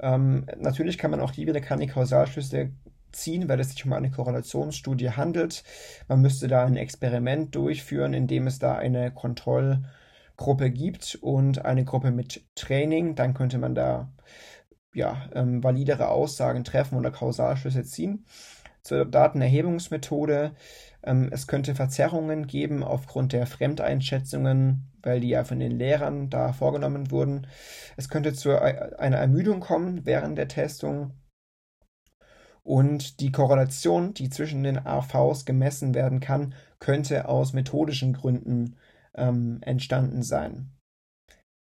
[0.00, 2.70] Ähm, natürlich kann man auch hier wieder keine Kausalschlüsse
[3.12, 5.64] ziehen, weil es sich um eine Korrelationsstudie handelt.
[6.08, 11.84] Man müsste da ein Experiment durchführen, in dem es da eine Kontrollgruppe gibt und eine
[11.84, 13.14] Gruppe mit Training.
[13.14, 14.10] Dann könnte man da
[14.94, 18.24] ja, ähm, validere Aussagen treffen oder Kausalschlüsse ziehen.
[18.82, 20.52] Zur Datenerhebungsmethode.
[21.06, 26.52] Ähm, es könnte Verzerrungen geben aufgrund der Fremdeinschätzungen weil die ja von den Lehrern da
[26.52, 27.46] vorgenommen wurden.
[27.96, 31.12] Es könnte zu e-, einer Ermüdung kommen während der Testung.
[32.62, 38.76] Und die Korrelation, die zwischen den AVs gemessen werden kann, könnte aus methodischen Gründen
[39.14, 40.72] ähm, entstanden sein.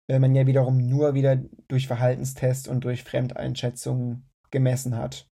[0.07, 1.35] Weil man ja wiederum nur wieder
[1.67, 5.27] durch Verhaltenstest und durch Fremdeinschätzungen gemessen hat.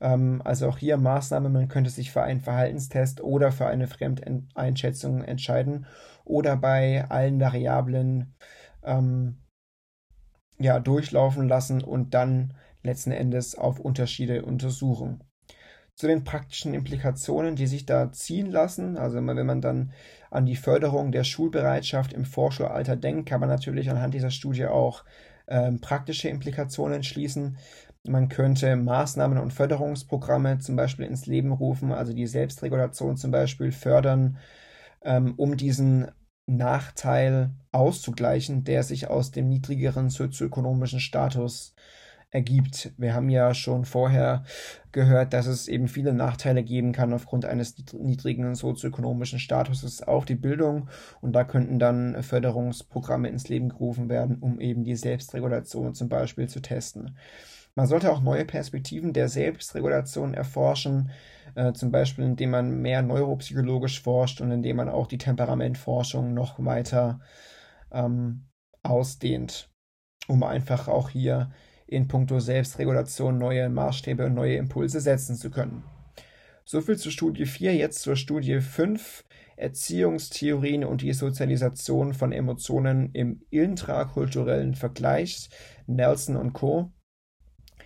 [0.00, 5.22] Ähm, also auch hier Maßnahme, man könnte sich für einen Verhaltenstest oder für eine Fremdeinschätzung
[5.22, 5.86] entscheiden
[6.24, 8.34] oder bei allen Variablen
[8.82, 9.38] ähm,
[10.58, 15.24] ja, durchlaufen lassen und dann letzten Endes auf Unterschiede untersuchen.
[15.94, 19.92] Zu den praktischen Implikationen, die sich da ziehen lassen, also wenn man dann
[20.30, 25.04] an die Förderung der Schulbereitschaft im Vorschulalter denkt, kann man natürlich anhand dieser Studie auch
[25.46, 27.58] ähm, praktische Implikationen schließen.
[28.06, 33.72] Man könnte Maßnahmen und Förderungsprogramme zum Beispiel ins Leben rufen, also die Selbstregulation zum Beispiel
[33.72, 34.36] fördern,
[35.02, 36.10] ähm, um diesen
[36.46, 41.74] Nachteil auszugleichen, der sich aus dem niedrigeren sozioökonomischen Status
[42.30, 42.92] ergibt.
[42.98, 44.44] Wir haben ja schon vorher
[44.92, 50.34] gehört, dass es eben viele Nachteile geben kann aufgrund eines niedrigen sozioökonomischen Statuses, auch die
[50.34, 50.90] Bildung.
[51.22, 56.48] Und da könnten dann Förderungsprogramme ins Leben gerufen werden, um eben die Selbstregulation zum Beispiel
[56.48, 57.16] zu testen.
[57.76, 61.10] Man sollte auch neue Perspektiven der Selbstregulation erforschen,
[61.56, 66.64] äh, zum Beispiel indem man mehr neuropsychologisch forscht und indem man auch die Temperamentforschung noch
[66.64, 67.20] weiter
[67.90, 68.46] ähm,
[68.84, 69.70] ausdehnt,
[70.28, 71.50] um einfach auch hier
[71.86, 75.82] in puncto Selbstregulation neue Maßstäbe und neue Impulse setzen zu können.
[76.64, 79.24] Soviel zur Studie 4, jetzt zur Studie 5,
[79.56, 85.50] Erziehungstheorien und die Sozialisation von Emotionen im intrakulturellen Vergleich,
[85.86, 86.93] Nelson und Co.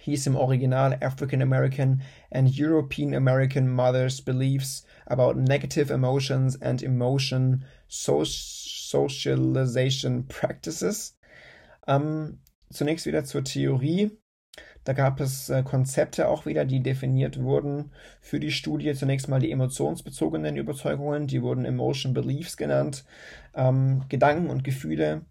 [0.01, 7.65] hieß im Original African American and European American Mothers' Beliefs about Negative Emotions and Emotion
[7.89, 11.17] Socialization Practices.
[11.87, 12.39] Ähm,
[12.71, 14.11] zunächst wieder zur Theorie.
[14.85, 18.95] Da gab es äh, Konzepte auch wieder, die definiert wurden für die Studie.
[18.95, 23.05] Zunächst mal die emotionsbezogenen Überzeugungen, die wurden Emotion Beliefs genannt.
[23.55, 25.27] Ähm, Gedanken und Gefühle,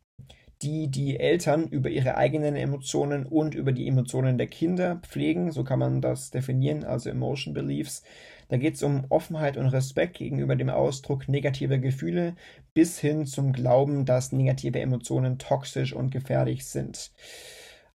[0.62, 5.51] die die Eltern über ihre eigenen Emotionen und über die Emotionen der Kinder pflegen.
[5.51, 8.03] So kann man das definieren, also Emotion Beliefs.
[8.49, 12.36] Da geht es um Offenheit und Respekt gegenüber dem Ausdruck negativer Gefühle
[12.74, 17.12] bis hin zum Glauben, dass negative Emotionen toxisch und gefährlich sind.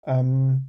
[0.05, 0.67] Ähm,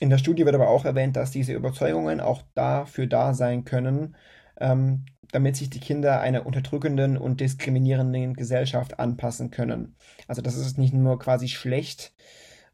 [0.00, 4.16] in der Studie wird aber auch erwähnt, dass diese Überzeugungen auch dafür da sein können,
[4.58, 9.96] ähm, damit sich die Kinder einer unterdrückenden und diskriminierenden Gesellschaft anpassen können.
[10.26, 12.14] Also das ist nicht nur quasi schlecht,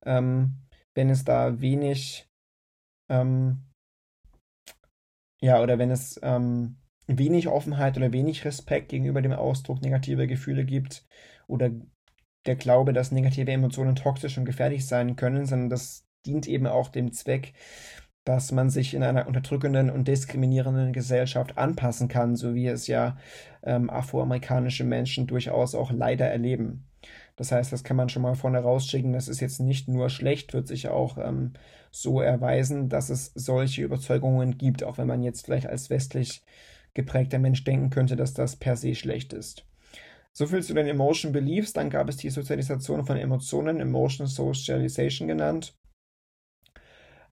[0.04, 0.56] ähm,
[0.94, 2.28] wenn es da wenig,
[3.10, 3.64] ähm,
[5.40, 6.76] ja, oder wenn es ähm,
[7.06, 11.06] wenig Offenheit oder wenig Respekt gegenüber dem Ausdruck negativer Gefühle gibt
[11.46, 11.70] oder
[12.46, 16.88] der Glaube, dass negative Emotionen toxisch und gefährlich sein können, sondern das dient eben auch
[16.88, 17.52] dem Zweck,
[18.26, 23.16] dass man sich in einer unterdrückenden und diskriminierenden Gesellschaft anpassen kann, so wie es ja
[23.62, 26.84] ähm, afroamerikanische Menschen durchaus auch leider erleben.
[27.36, 29.12] Das heißt, das kann man schon mal vorne rausschicken.
[29.12, 31.52] Das ist jetzt nicht nur schlecht, wird sich auch ähm,
[31.92, 36.42] so erweisen, dass es solche Überzeugungen gibt, auch wenn man jetzt vielleicht als westlich
[36.94, 39.64] geprägter Mensch denken könnte, dass das per se schlecht ist.
[40.32, 41.72] Soviel zu den Emotion Beliefs.
[41.74, 45.76] Dann gab es die Sozialisation von Emotionen, Emotion Socialization genannt.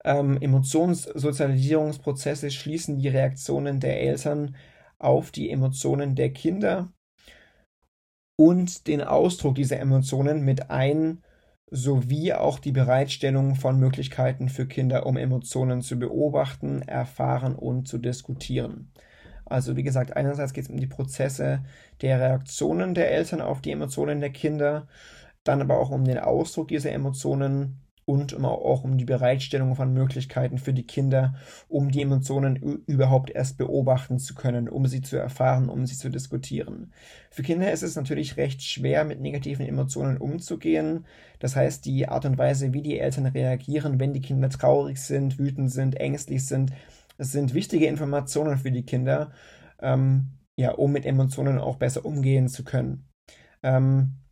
[0.04, 4.56] Ähm, Emotionssozialisierungsprozesse schließen die Reaktionen der Eltern
[4.98, 6.92] auf die Emotionen der Kinder
[8.36, 11.22] und den Ausdruck dieser Emotionen mit ein,
[11.70, 17.98] sowie auch die Bereitstellung von Möglichkeiten für Kinder, um Emotionen zu beobachten, erfahren und zu
[17.98, 18.92] diskutieren.
[19.46, 21.64] Also wie gesagt, einerseits geht es um die Prozesse
[22.00, 24.88] der Reaktionen der Eltern auf die Emotionen der Kinder,
[25.44, 30.58] dann aber auch um den Ausdruck dieser Emotionen und auch um die Bereitstellung von Möglichkeiten
[30.58, 31.34] für die Kinder,
[31.68, 36.10] um die Emotionen überhaupt erst beobachten zu können, um sie zu erfahren, um sie zu
[36.10, 36.92] diskutieren.
[37.30, 41.06] Für Kinder ist es natürlich recht schwer, mit negativen Emotionen umzugehen.
[41.38, 45.38] Das heißt, die Art und Weise, wie die Eltern reagieren, wenn die Kinder traurig sind,
[45.38, 46.72] wütend sind, ängstlich sind,
[47.16, 49.32] es sind wichtige Informationen für die Kinder,
[49.80, 53.08] ähm, ja, um mit Emotionen auch besser umgehen zu können.
[53.62, 54.23] Ähm,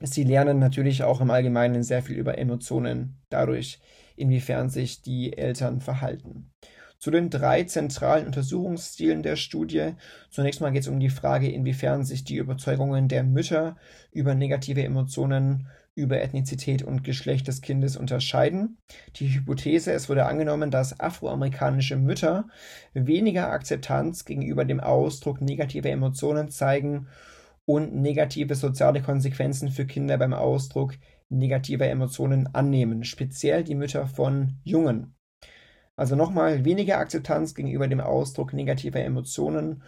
[0.00, 3.80] Sie lernen natürlich auch im Allgemeinen sehr viel über Emotionen dadurch,
[4.16, 6.50] inwiefern sich die Eltern verhalten.
[6.98, 9.92] Zu den drei zentralen Untersuchungsstilen der Studie.
[10.30, 13.76] Zunächst mal geht es um die Frage, inwiefern sich die Überzeugungen der Mütter
[14.10, 18.78] über negative Emotionen, über Ethnizität und Geschlecht des Kindes unterscheiden.
[19.16, 22.48] Die Hypothese, es wurde angenommen, dass afroamerikanische Mütter
[22.94, 27.06] weniger Akzeptanz gegenüber dem Ausdruck negativer Emotionen zeigen
[27.66, 30.94] und negative soziale Konsequenzen für Kinder beim Ausdruck
[31.28, 35.14] negativer Emotionen annehmen, speziell die Mütter von Jungen.
[35.96, 39.82] Also nochmal weniger Akzeptanz gegenüber dem Ausdruck negativer Emotionen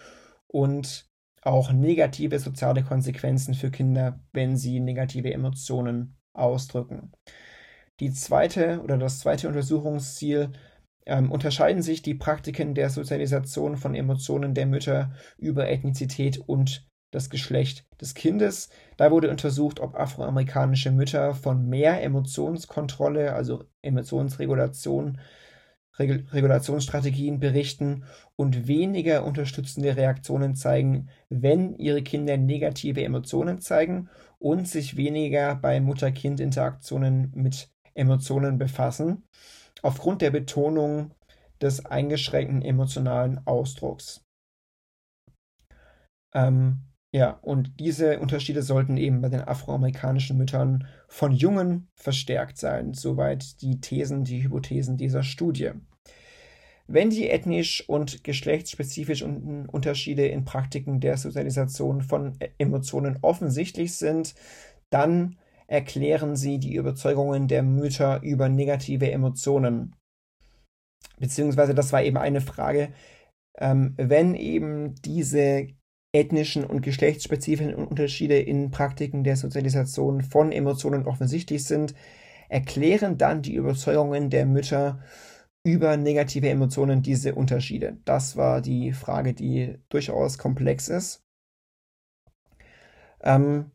[0.47, 1.11] und
[1.43, 7.13] auch negative soziale Konsequenzen für Kinder, wenn sie negative Emotionen ausdrücken.
[8.01, 10.53] Die zweite oder das zweite Untersuchungsziel
[11.07, 17.31] ähm, unterscheiden sich die Praktiken der Sozialisation von Emotionen der Mütter über Ethnizität und das
[17.31, 18.69] Geschlecht des Kindes.
[18.97, 25.19] Da wurde untersucht, ob afroamerikanische Mütter von mehr Emotionskontrolle, also Emotionsregulation,
[25.99, 28.05] Regul Regulationsstrategien berichten
[28.37, 35.81] und weniger unterstützende Reaktionen zeigen, wenn ihre Kinder negative Emotionen zeigen und sich weniger bei
[35.81, 39.25] Mutter-Kind-Interaktionen mit Emotionen befassen,
[39.83, 41.15] aufgrund der Betonung
[41.63, 44.23] des eingeschränkten emotionalen Ausdrucks.
[46.35, 46.83] Ähm,
[47.17, 53.63] Ja, und diese Unterschiede sollten eben bei den afroamerikanischen Müttern von Jungen verstärkt sein, soweit
[53.63, 55.71] die Thesen, die Hypothesen dieser Studie.
[56.87, 64.35] Wenn die ethnisch und geschlechtsspezifischen Unterschiede in Praktiken der Sozialisation von Emotionen offensichtlich sind,
[64.91, 65.39] dann
[65.69, 69.97] erklären sie die Überzeugungen der Mütter über negative Emotionen.
[71.19, 72.93] Beziehungsweise das war eben eine Frage,
[73.57, 75.69] ähm, wenn eben diese
[76.13, 81.95] ethnischen und geschlechtsspezifischen Unterschiede in Praktiken der Sozialisation von Emotionen offensichtlich sind,
[82.49, 85.03] erklären dann die Überzeugungen der Mütter
[85.65, 87.99] über negative Emotionen diese Unterschiede?
[88.05, 91.25] Das war die Frage, die durchaus komplex ist.
[93.21, 93.73] Ähm,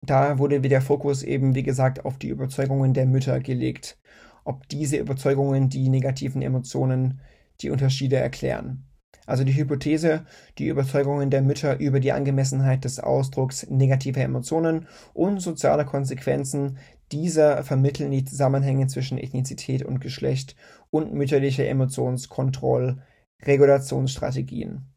[0.00, 3.98] da wurde der Fokus eben, wie gesagt, auf die Überzeugungen der Mütter gelegt.
[4.44, 7.20] Ob diese Überzeugungen die negativen Emotionen
[7.60, 8.86] die Unterschiede erklären.
[9.26, 10.24] Also die Hypothese,
[10.58, 16.78] die Überzeugungen der Mütter über die Angemessenheit des Ausdrucks negativer Emotionen und sozialer Konsequenzen
[17.12, 20.56] dieser vermitteln die Zusammenhänge zwischen Ethnizität und Geschlecht
[20.90, 23.02] und mütterlicher Emotionskontroll,
[23.42, 24.94] Regulationsstrategien.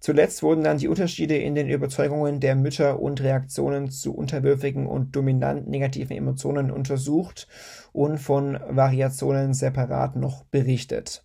[0.00, 5.16] Zuletzt wurden dann die Unterschiede in den Überzeugungen der Mütter und Reaktionen zu unterwürfigen und
[5.16, 7.48] dominant negativen Emotionen untersucht
[7.92, 11.24] und von Variationen separat noch berichtet.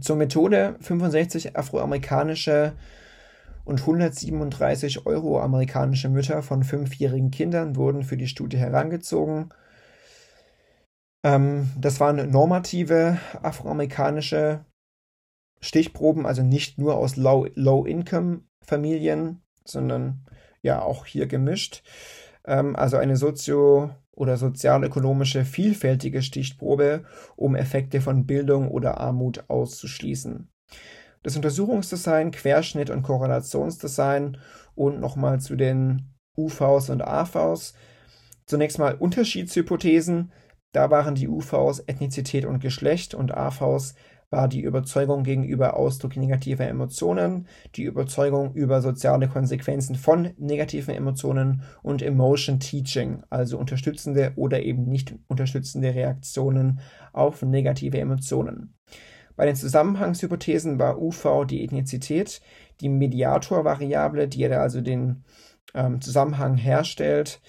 [0.00, 2.72] Zur Methode 65 afroamerikanische
[3.64, 9.50] und 137 euro-amerikanische Mütter von fünfjährigen Kindern wurden für die Studie herangezogen.
[11.22, 14.64] Ähm, das waren normative afroamerikanische
[15.60, 20.26] Stichproben, also nicht nur aus Low-Income-Familien, sondern
[20.60, 21.82] ja auch hier gemischt.
[22.44, 27.04] Ähm, also eine sozio- oder sozialökonomische vielfältige Stichprobe,
[27.36, 30.48] um Effekte von Bildung oder Armut auszuschließen.
[31.22, 34.36] Das Untersuchungsdesign, Querschnitt und Korrelationsdesign
[34.74, 37.74] und nochmal zu den UVs und AVs.
[38.46, 40.32] Zunächst mal Unterschiedshypothesen.
[40.72, 43.94] Da waren die UVs Ethnizität und Geschlecht und AVs
[44.34, 51.62] war die Überzeugung gegenüber Ausdruck negativer Emotionen, die Überzeugung über soziale Konsequenzen von negativen Emotionen
[51.84, 56.80] und Emotion Teaching, also unterstützende oder eben nicht unterstützende Reaktionen
[57.12, 58.74] auf negative Emotionen.
[59.36, 62.40] Bei den Zusammenhangshypothesen war UV die Ethnizität,
[62.80, 65.22] die Mediatorvariable, die also den
[65.74, 67.40] ähm, Zusammenhang herstellt.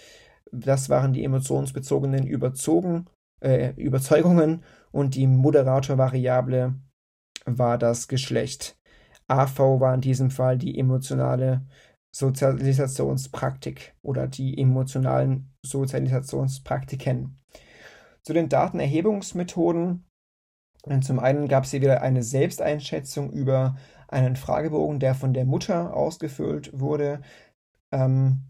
[0.51, 3.07] Das waren die emotionsbezogenen Überzogen,
[3.39, 4.63] äh, Überzeugungen
[4.95, 6.73] und die Moderatorvariable
[7.45, 8.79] war das Geschlecht.
[9.27, 11.65] AV war in diesem Fall die emotionale
[12.15, 17.37] Sozialisationspraktik oder die emotionalen Sozialisationspraktiken.
[18.23, 20.05] Zu den Datenerhebungsmethoden.
[21.01, 23.75] Zum einen gab es hier wieder eine Selbsteinschätzung über
[24.07, 27.21] einen Fragebogen, der von der Mutter ausgefüllt wurde.
[27.91, 28.45] Ähm,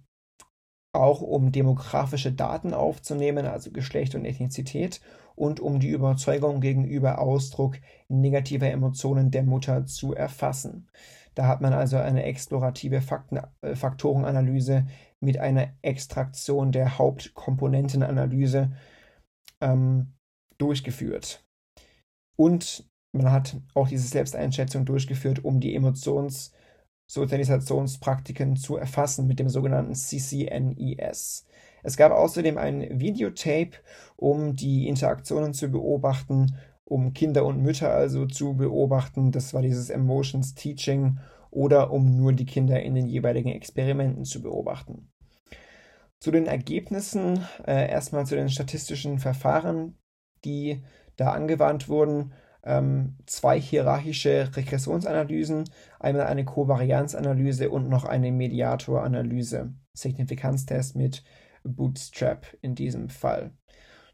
[0.93, 5.02] auch um demografische Daten aufzunehmen, also Geschlecht und Ethnizität,
[5.36, 7.77] und um die Überzeugung gegenüber Ausdruck
[8.07, 10.89] negativer Emotionen der Mutter zu erfassen.
[11.36, 14.88] Da hat man also eine explorative Fakten, äh, Faktorenanalyse
[15.19, 18.71] mit einer Extraktion der Hauptkomponentenanalyse
[19.61, 20.13] ähm,
[20.57, 21.43] durchgeführt.
[22.38, 26.51] Und man hat auch diese Selbsteinschätzung durchgeführt, um die Emotions-
[27.07, 31.45] Sozialisationspraktiken zu erfassen mit dem sogenannten CCNES.
[31.86, 33.77] Es gab außerdem ein Videotape,
[34.15, 39.31] um die Interaktionen zu beobachten, um Kinder und Mütter also zu beobachten.
[39.31, 41.19] Das war dieses Emotions Teaching
[41.51, 45.11] oder um nur die Kinder in den jeweiligen Experimenten zu beobachten.
[46.19, 49.95] Zu den Ergebnissen, äh, erstmal zu den statistischen Verfahren,
[50.43, 50.81] die
[51.17, 52.33] da angewandt wurden
[52.65, 55.65] ähm, zwei hierarchische Regressionsanalysen,
[55.99, 59.73] einmal eine Kovarianzanalyse und noch eine Mediatoranalyse.
[59.93, 61.23] Signifikanztest mit
[61.66, 63.51] Bootstrap in diesem Fall.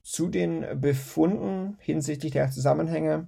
[0.04, 3.28] Zu den Befunden hinsichtlich der Zusammenhänge.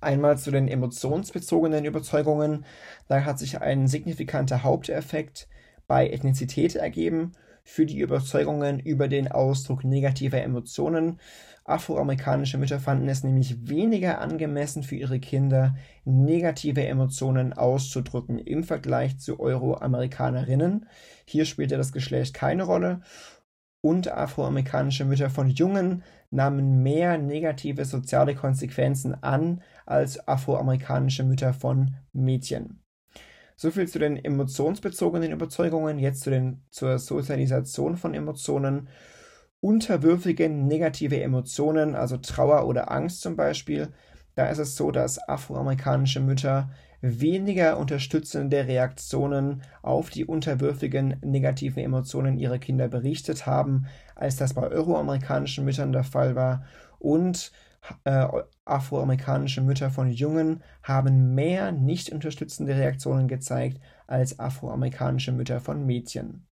[0.00, 2.64] Einmal zu den emotionsbezogenen Überzeugungen.
[3.08, 5.48] Da hat sich ein signifikanter Haupteffekt
[5.86, 7.32] bei Ethnizität ergeben
[7.64, 11.18] für die Überzeugungen über den Ausdruck negativer Emotionen.
[11.66, 19.18] Afroamerikanische Mütter fanden es nämlich weniger angemessen für ihre Kinder, negative Emotionen auszudrücken im Vergleich
[19.18, 20.86] zu Euroamerikanerinnen.
[21.24, 23.00] Hier spielte das Geschlecht keine Rolle.
[23.80, 31.96] Und afroamerikanische Mütter von Jungen nahmen mehr negative soziale Konsequenzen an als afroamerikanische Mütter von
[32.12, 32.80] Mädchen.
[33.56, 38.88] Soviel zu den emotionsbezogenen Überzeugungen, jetzt zu den, zur Sozialisation von Emotionen.
[39.64, 43.88] Unterwürfige negative Emotionen, also Trauer oder Angst zum Beispiel,
[44.34, 46.68] da ist es so, dass afroamerikanische Mütter
[47.00, 54.68] weniger unterstützende Reaktionen auf die unterwürfigen negativen Emotionen ihrer Kinder berichtet haben, als das bei
[54.68, 56.66] euroamerikanischen Müttern der Fall war.
[56.98, 57.50] Und
[58.04, 58.28] äh,
[58.66, 66.46] afroamerikanische Mütter von Jungen haben mehr nicht unterstützende Reaktionen gezeigt als afroamerikanische Mütter von Mädchen.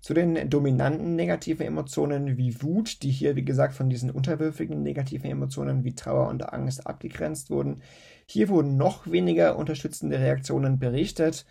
[0.00, 5.30] Zu den dominanten negativen Emotionen wie Wut, die hier, wie gesagt, von diesen unterwürfigen negativen
[5.30, 7.82] Emotionen wie Trauer und Angst abgegrenzt wurden.
[8.26, 11.44] Hier wurden noch weniger unterstützende Reaktionen berichtet.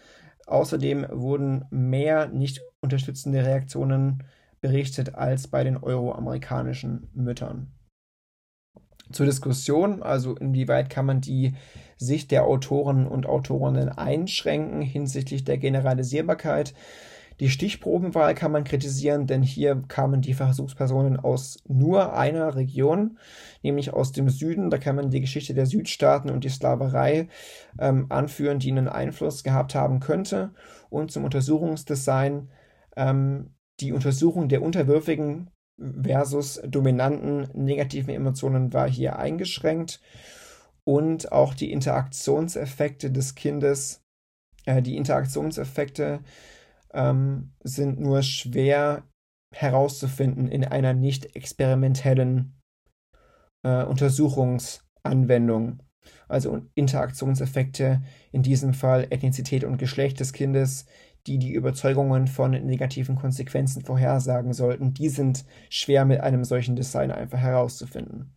[0.47, 4.23] Außerdem wurden mehr nicht unterstützende Reaktionen
[4.61, 7.71] berichtet als bei den euroamerikanischen Müttern.
[9.11, 11.53] Zur Diskussion, also inwieweit kann man die
[11.97, 16.73] Sicht der Autoren und Autorinnen einschränken hinsichtlich der Generalisierbarkeit.
[17.39, 23.17] Die Stichprobenwahl kann man kritisieren, denn hier kamen die Versuchspersonen aus nur einer Region,
[23.61, 24.69] nämlich aus dem Süden.
[24.69, 27.27] Da kann man die Geschichte der Südstaaten und die Sklaverei
[27.79, 30.51] ähm, anführen, die einen Einfluss gehabt haben könnte.
[30.89, 32.49] Und zum Untersuchungsdesign
[32.95, 39.99] ähm, die Untersuchung der unterwürfigen versus dominanten negativen Emotionen war hier eingeschränkt.
[40.85, 44.03] Und auch die Interaktionseffekte des Kindes,
[44.65, 46.19] äh, die Interaktionseffekte
[46.95, 49.03] ähm, sind nur schwer
[49.53, 52.59] herauszufinden in einer nicht experimentellen
[53.63, 55.81] äh, Untersuchungsanwendung.
[56.27, 60.85] Also Interaktionseffekte, in diesem Fall Ethnizität und Geschlecht des Kindes,
[61.25, 67.11] die die Überzeugungen von negativen Konsequenzen vorhersagen sollten, die sind schwer mit einem solchen Design
[67.11, 68.35] einfach herauszufinden.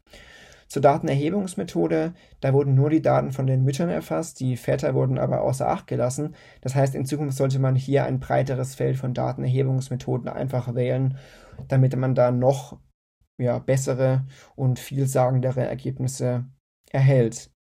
[0.69, 5.41] Zur Datenerhebungsmethode, da wurden nur die Daten von den Müttern erfasst, die Väter wurden aber
[5.41, 6.35] außer Acht gelassen.
[6.61, 11.17] Das heißt, in Zukunft sollte man hier ein breiteres Feld von Datenerhebungsmethoden einfach wählen,
[11.69, 12.79] damit man da noch
[13.39, 16.45] ja, bessere und vielsagendere Ergebnisse
[16.91, 17.51] erhält.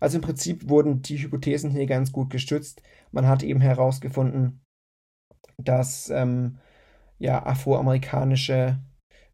[0.00, 2.82] Also im Prinzip wurden die Hypothesen hier ganz gut gestützt.
[3.10, 4.64] Man hat eben herausgefunden,
[5.58, 6.58] dass ähm,
[7.18, 8.78] ja, afroamerikanische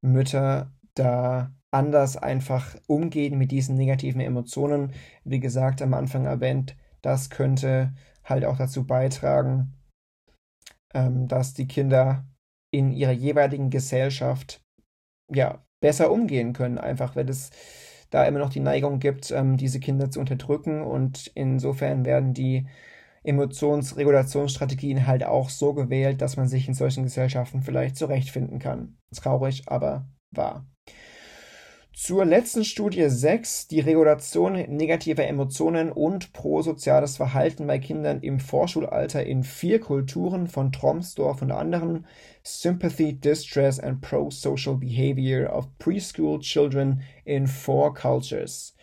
[0.00, 4.92] Mütter da anders einfach umgehen mit diesen negativen Emotionen.
[5.24, 7.94] Wie gesagt, am Anfang erwähnt, das könnte
[8.24, 9.74] halt auch dazu beitragen,
[10.94, 12.24] ähm, dass die Kinder
[12.72, 14.60] in ihrer jeweiligen Gesellschaft
[15.32, 17.50] ja besser umgehen können, einfach weil es
[18.10, 22.66] da immer noch die Neigung gibt, ähm, diese Kinder zu unterdrücken und insofern werden die
[23.22, 28.96] Emotionsregulationsstrategien halt auch so gewählt, dass man sich in solchen Gesellschaften vielleicht zurechtfinden kann.
[29.14, 30.66] Traurig, aber wahr.
[32.02, 39.22] Zur letzten Studie 6, die Regulation negativer Emotionen und prosoziales Verhalten bei Kindern im Vorschulalter
[39.26, 42.06] in vier Kulturen von Tromsdorf und anderen
[42.42, 48.74] Sympathy, Distress and Prosocial Behavior of Preschool Children in Four Cultures.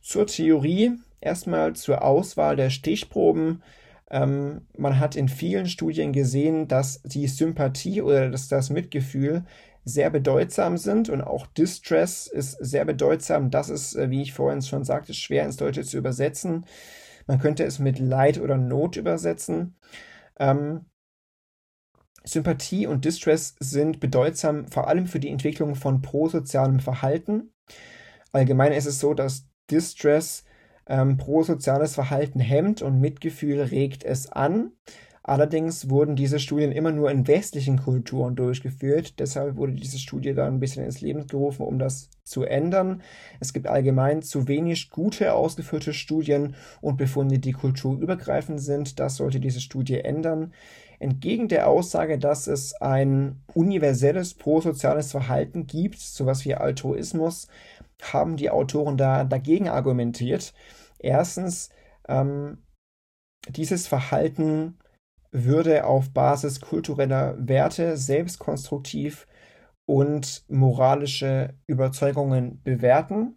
[0.00, 3.62] Zur Theorie, erstmal zur Auswahl der Stichproben.
[4.10, 9.44] Ähm, man hat in vielen Studien gesehen, dass die Sympathie oder dass das Mitgefühl
[9.86, 13.50] sehr bedeutsam sind und auch Distress ist sehr bedeutsam.
[13.50, 16.66] Das ist, äh, wie ich vorhin schon sagte, schwer ins Deutsche zu übersetzen.
[17.28, 19.76] Man könnte es mit Leid oder Not übersetzen.
[20.40, 20.86] Ähm,
[22.24, 27.52] Sympathie und Distress sind bedeutsam vor allem für die Entwicklung von prosozialem Verhalten.
[28.32, 30.42] Allgemein ist es so, dass Distress
[30.88, 34.72] ähm, prosoziales Verhalten hemmt und Mitgefühl regt es an.
[35.28, 39.18] Allerdings wurden diese Studien immer nur in westlichen Kulturen durchgeführt.
[39.18, 43.02] Deshalb wurde diese Studie dann ein bisschen ins Leben gerufen, um das zu ändern.
[43.40, 49.00] Es gibt allgemein zu wenig gute ausgeführte Studien und Befunde, die kulturübergreifend sind.
[49.00, 50.54] Das sollte diese Studie ändern.
[51.00, 57.48] Entgegen der Aussage, dass es ein universelles prosoziales Verhalten gibt, sowas wie Altruismus,
[58.00, 60.54] haben die Autoren da dagegen argumentiert.
[61.00, 61.70] Erstens,
[62.06, 62.58] ähm,
[63.48, 64.78] dieses Verhalten
[65.44, 69.26] würde auf Basis kultureller Werte selbstkonstruktiv
[69.86, 73.36] und moralische Überzeugungen bewerten.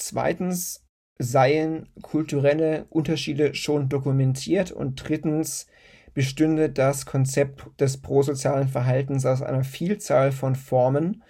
[0.00, 0.86] Zweitens
[1.18, 5.66] seien kulturelle Unterschiede schon dokumentiert und drittens
[6.14, 11.22] bestünde das Konzept des prosozialen Verhaltens aus einer Vielzahl von Formen,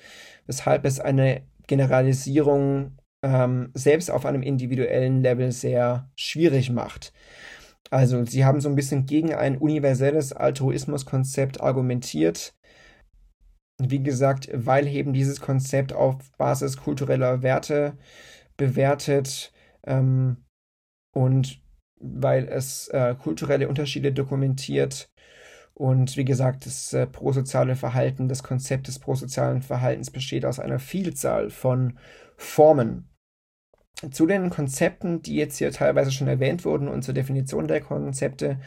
[0.46, 7.12] weshalb es eine Generalisierung ähm, selbst auf einem individuellen Level sehr schwierig macht.
[7.90, 12.54] Also sie haben so ein bisschen gegen ein universelles Altruismuskonzept argumentiert.
[13.82, 17.96] Wie gesagt, weil eben dieses Konzept auf Basis kultureller Werte
[18.56, 19.52] bewertet
[19.86, 20.44] ähm,
[21.14, 21.62] und
[21.98, 25.10] weil es äh, kulturelle Unterschiede dokumentiert
[25.80, 30.78] und wie gesagt, das äh, prosoziale Verhalten, das Konzept des prosozialen Verhaltens besteht aus einer
[30.78, 31.98] Vielzahl von
[32.36, 33.09] Formen.
[34.10, 38.58] Zu den Konzepten, die jetzt hier teilweise schon erwähnt wurden und zur Definition der Konzepte.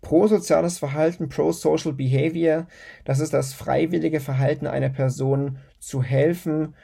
[0.00, 2.66] Prosoziales Verhalten, Pro-Social Behavior,
[3.04, 6.74] das ist das freiwillige Verhalten einer Person zu helfen,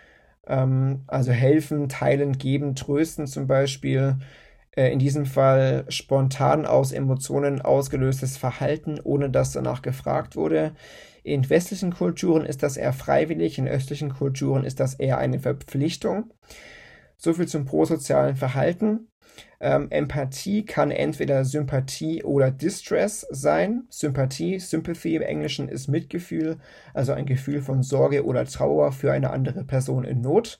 [0.46, 4.18] ähm, also helfen, teilen, geben, trösten zum Beispiel.
[4.76, 10.72] Äh, in diesem Fall spontan aus Emotionen ausgelöstes Verhalten, ohne dass danach gefragt wurde.
[11.24, 16.30] In westlichen Kulturen ist das eher freiwillig, in östlichen Kulturen ist das eher eine Verpflichtung.
[17.16, 19.08] So viel zum prosozialen Verhalten.
[19.60, 23.84] Ähm, Empathie kann entweder Sympathie oder Distress sein.
[23.88, 26.58] Sympathie, Sympathy im Englischen ist Mitgefühl,
[26.94, 30.58] also ein Gefühl von Sorge oder Trauer für eine andere Person in Not.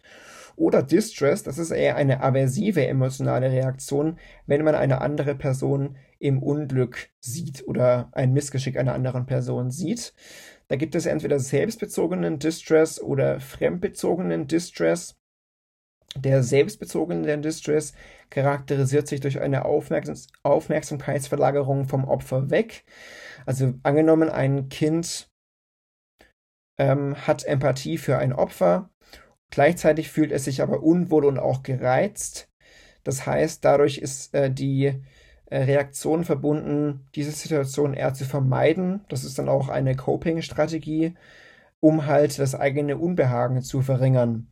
[0.57, 6.43] Oder Distress, das ist eher eine aversive emotionale Reaktion, wenn man eine andere Person im
[6.43, 10.15] Unglück sieht oder ein Missgeschick einer anderen Person sieht.
[10.69, 15.17] Da gibt es entweder selbstbezogenen Distress oder fremdbezogenen Distress.
[16.17, 17.93] Der selbstbezogene Distress
[18.31, 22.85] charakterisiert sich durch eine Aufmerksam Aufmerksamkeitsverlagerung vom Opfer weg.
[23.45, 25.31] Also angenommen, ein Kind
[26.79, 28.91] ähm, hat Empathie für ein Opfer,
[29.51, 32.49] gleichzeitig fühlt es sich aber unwohl und auch gereizt.
[33.05, 35.03] Das heißt, dadurch ist äh, die
[35.47, 39.05] äh, Reaktion verbunden, diese Situation eher zu vermeiden.
[39.09, 41.15] Das ist dann auch eine Coping-Strategie,
[41.81, 44.49] um halt das eigene Unbehagen zu verringern.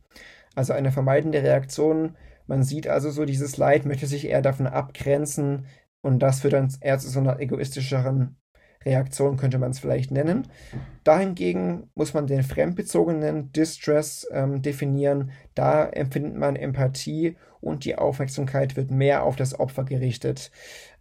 [0.55, 2.15] Also eine vermeidende Reaktion.
[2.47, 5.65] Man sieht also so dieses Leid, möchte sich eher davon abgrenzen
[6.01, 8.37] und das führt dann eher zu so einer egoistischeren
[8.85, 10.47] Reaktion, könnte man es vielleicht nennen.
[11.03, 15.31] Dahingegen muss man den fremdbezogenen Distress ähm, definieren.
[15.55, 20.51] Da empfindet man Empathie und die Aufmerksamkeit wird mehr auf das Opfer gerichtet,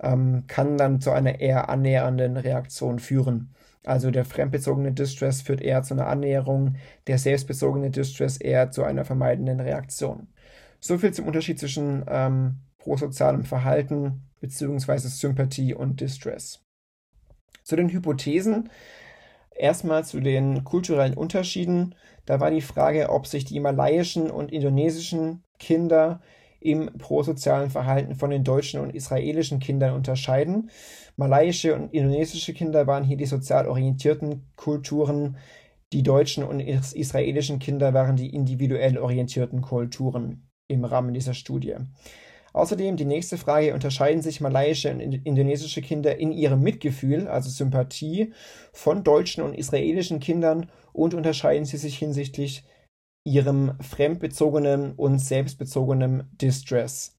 [0.03, 3.55] ähm, kann dann zu einer eher annähernden Reaktion führen.
[3.85, 9.05] Also der fremdbezogene Distress führt eher zu einer Annäherung, der selbstbezogene Distress eher zu einer
[9.05, 10.29] vermeidenden Reaktion.
[10.81, 14.99] So viel zum Unterschied zwischen ähm, prosozialem Verhalten bzw.
[14.99, 16.61] Sympathie und Distress.
[17.63, 18.71] Zu den Hypothesen.
[19.57, 21.95] Erstmal zu den kulturellen Unterschieden.
[22.27, 26.21] Da war die Frage, ob sich die malayischen und indonesischen Kinder
[26.65, 30.71] im prosozialen Verhalten von den deutschen und israelischen Kindern unterscheiden.
[31.17, 35.37] Malayische und indonesische Kinder waren hier die sozial orientierten Kulturen,
[35.93, 41.77] die deutschen und israelischen Kinder waren die individuell orientierten Kulturen im Rahmen dieser Studie.
[42.55, 48.33] Außerdem die nächste Frage, unterscheiden sich malayische und indonesische Kinder in ihrem Mitgefühl, also Sympathie,
[48.73, 52.65] von deutschen und israelischen Kindern und unterscheiden sie sich hinsichtlich
[53.25, 57.19] ihrem fremdbezogenen und selbstbezogenen Distress.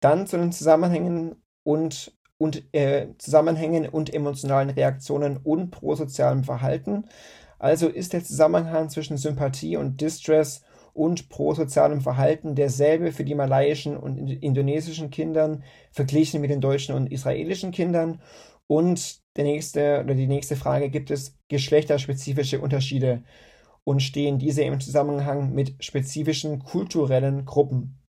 [0.00, 7.06] Dann zu den Zusammenhängen und, und äh, Zusammenhängen und emotionalen Reaktionen und prosozialem Verhalten.
[7.58, 13.96] Also ist der Zusammenhang zwischen Sympathie und Distress und prosozialem Verhalten derselbe für die malayischen
[13.96, 18.20] und indonesischen Kindern verglichen mit den deutschen und israelischen Kindern.
[18.66, 23.22] Und der nächste oder die nächste Frage, gibt es geschlechterspezifische Unterschiede
[23.84, 28.00] und stehen diese im Zusammenhang mit spezifischen kulturellen Gruppen.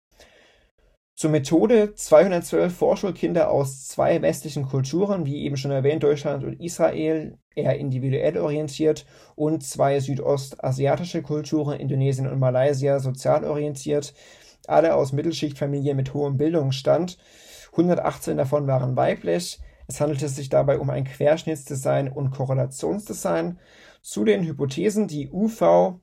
[1.18, 7.38] Zur Methode 212 Vorschulkinder aus zwei westlichen Kulturen, wie eben schon erwähnt, Deutschland und Israel,
[7.56, 14.14] eher individuell orientiert und zwei südostasiatische Kulturen, Indonesien und Malaysia, sozial orientiert,
[14.68, 17.18] alle aus Mittelschichtfamilien mit hohem Bildungsstand.
[17.72, 19.60] 118 davon waren weiblich.
[19.88, 23.58] Es handelte sich dabei um ein Querschnittsdesign und Korrelationsdesign.
[24.06, 26.00] Zu den Hypothesen, die UV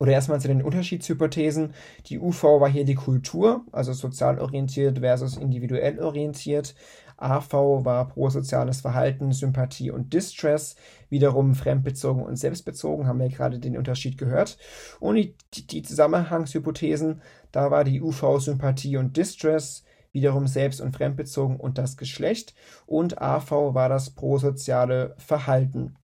[0.00, 1.72] oder erstmal zu den Unterschiedshypothesen.
[2.06, 6.74] Die UV war hier die Kultur, also sozial orientiert versus individuell orientiert.
[7.16, 10.74] AV war prosoziales Verhalten, Sympathie und Distress,
[11.08, 14.58] wiederum fremdbezogen und selbstbezogen, haben wir gerade den Unterschied gehört.
[14.98, 15.36] Und die,
[15.68, 17.22] die Zusammenhangshypothesen,
[17.52, 22.56] da war die UV Sympathie und Distress, wiederum selbst- und fremdbezogen und das Geschlecht.
[22.86, 25.94] Und AV war das prosoziale Verhalten.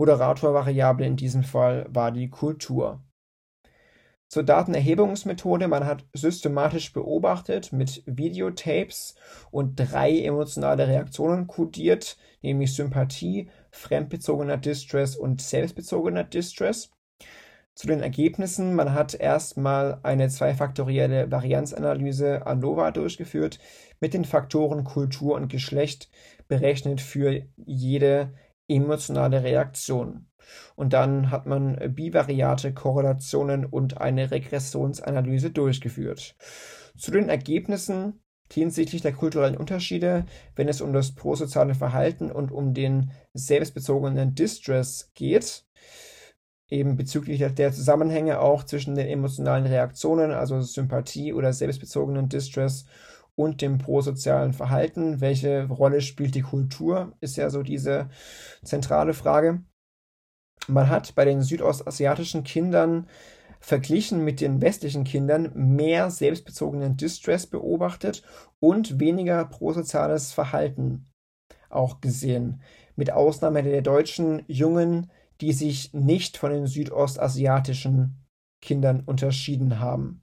[0.00, 3.04] Moderatorvariable in diesem Fall war die Kultur.
[4.28, 5.68] Zur Datenerhebungsmethode.
[5.68, 9.14] Man hat systematisch beobachtet mit Videotapes
[9.50, 16.90] und drei emotionale Reaktionen kodiert, nämlich Sympathie, fremdbezogener Distress und selbstbezogener Distress.
[17.74, 18.74] Zu den Ergebnissen.
[18.74, 23.58] Man hat erstmal eine zweifaktorielle Varianzanalyse ANOVA durchgeführt
[24.00, 26.08] mit den Faktoren Kultur und Geschlecht
[26.48, 28.32] berechnet für jede
[28.70, 30.26] emotionale Reaktion.
[30.74, 36.36] Und dann hat man bivariate Korrelationen und eine Regressionsanalyse durchgeführt.
[36.96, 38.22] Zu den Ergebnissen
[38.52, 40.24] hinsichtlich der kulturellen Unterschiede,
[40.56, 45.64] wenn es um das prosoziale Verhalten und um den selbstbezogenen Distress geht.
[46.68, 52.84] eben bezüglich der Zusammenhänge auch zwischen den emotionalen Reaktionen, also Sympathie oder selbstbezogenen Distress
[53.40, 55.22] und dem prosozialen Verhalten.
[55.22, 57.14] Welche Rolle spielt die Kultur?
[57.20, 58.10] Ist ja so diese
[58.62, 59.62] zentrale Frage.
[60.68, 63.06] Man hat bei den südostasiatischen Kindern
[63.58, 68.22] verglichen mit den westlichen Kindern mehr selbstbezogenen Distress beobachtet
[68.58, 71.10] und weniger prosoziales Verhalten
[71.70, 72.60] auch gesehen.
[72.94, 75.10] Mit Ausnahme der deutschen Jungen,
[75.40, 78.26] die sich nicht von den südostasiatischen
[78.60, 80.20] Kindern unterschieden haben.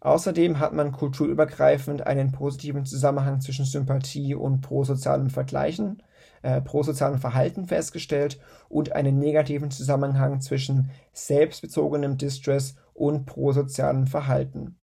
[0.00, 6.02] Außerdem hat man kulturübergreifend einen positiven Zusammenhang zwischen Sympathie und prosozialem Vergleichen,
[6.42, 8.40] äh, prosozialem Verhalten festgestellt
[8.70, 14.78] und einen negativen Zusammenhang zwischen selbstbezogenem Distress und prosozialem Verhalten.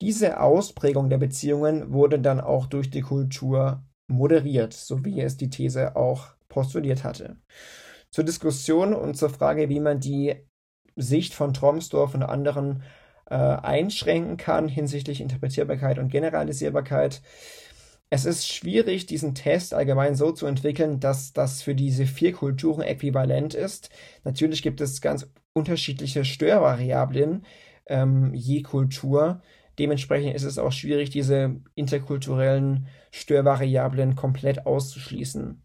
[0.00, 5.48] Diese Ausprägung der Beziehungen wurde dann auch durch die Kultur moderiert, so wie es die
[5.48, 7.36] These auch postuliert hatte.
[8.10, 10.34] Zur Diskussion und zur Frage, wie man die
[10.96, 12.82] Sicht von Tromsdorf und anderen
[13.32, 17.22] äh, einschränken kann hinsichtlich Interpretierbarkeit und Generalisierbarkeit.
[18.10, 22.82] Es ist schwierig, diesen Test allgemein so zu entwickeln, dass das für diese vier Kulturen
[22.82, 23.88] äquivalent ist.
[24.22, 27.46] Natürlich gibt es ganz unterschiedliche Störvariablen
[27.86, 29.40] ähm, je Kultur.
[29.78, 35.62] Dementsprechend ist es auch schwierig, diese interkulturellen Störvariablen komplett auszuschließen.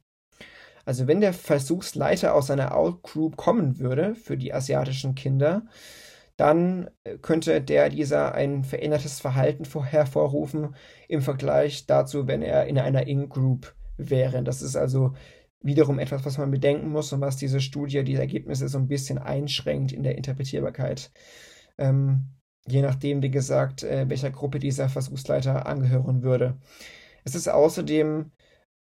[0.86, 5.64] Also wenn der Versuchsleiter aus einer Outgroup kommen würde für die asiatischen Kinder,
[6.38, 10.76] dann äh, könnte der dieser ein verändertes Verhalten hervorrufen
[11.08, 14.44] im Vergleich dazu, wenn er in einer In-Group wäre.
[14.44, 15.14] Das ist also
[15.62, 19.18] wiederum etwas, was man bedenken muss und was diese Studie, die Ergebnisse so ein bisschen
[19.18, 21.12] einschränkt in der Interpretierbarkeit.
[21.78, 22.30] Ähm,
[22.68, 26.58] je nachdem, wie gesagt, äh, welcher Gruppe dieser Versuchsleiter angehören würde.
[27.24, 28.32] Es ist außerdem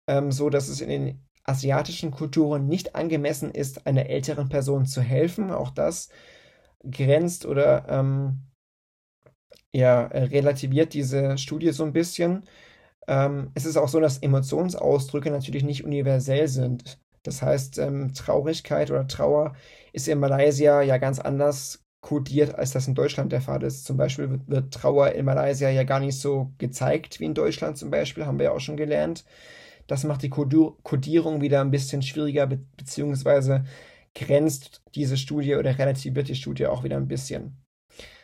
[0.07, 5.01] ähm, so, dass es in den asiatischen Kulturen nicht angemessen ist, einer älteren Person zu
[5.01, 5.51] helfen.
[5.51, 6.09] Auch das
[6.89, 8.41] grenzt oder ähm,
[9.73, 12.45] ja, relativiert diese Studie so ein bisschen.
[13.07, 16.99] Ähm, es ist auch so, dass Emotionsausdrücke natürlich nicht universell sind.
[17.23, 19.55] Das heißt, ähm, Traurigkeit oder Trauer
[19.93, 23.85] ist in Malaysia ja ganz anders kodiert, als das in Deutschland der Fall ist.
[23.85, 27.77] Zum Beispiel wird, wird Trauer in Malaysia ja gar nicht so gezeigt wie in Deutschland
[27.77, 29.25] zum Beispiel, haben wir ja auch schon gelernt.
[29.87, 33.65] Das macht die Kodierung wieder ein bisschen schwieriger, be beziehungsweise
[34.15, 37.61] grenzt diese Studie oder relativiert die Studie auch wieder ein bisschen.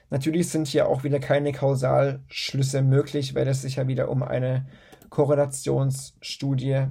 [0.10, 4.68] Natürlich sind hier auch wieder keine Kausalschlüsse möglich, weil es sich ja wieder um eine
[5.10, 6.88] Korrelationsstudie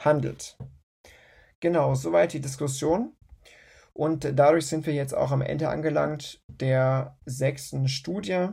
[0.00, 0.56] handelt.
[1.60, 3.12] Genau, soweit die Diskussion.
[3.92, 8.48] Und dadurch sind wir jetzt auch am Ende angelangt der sechsten Studie.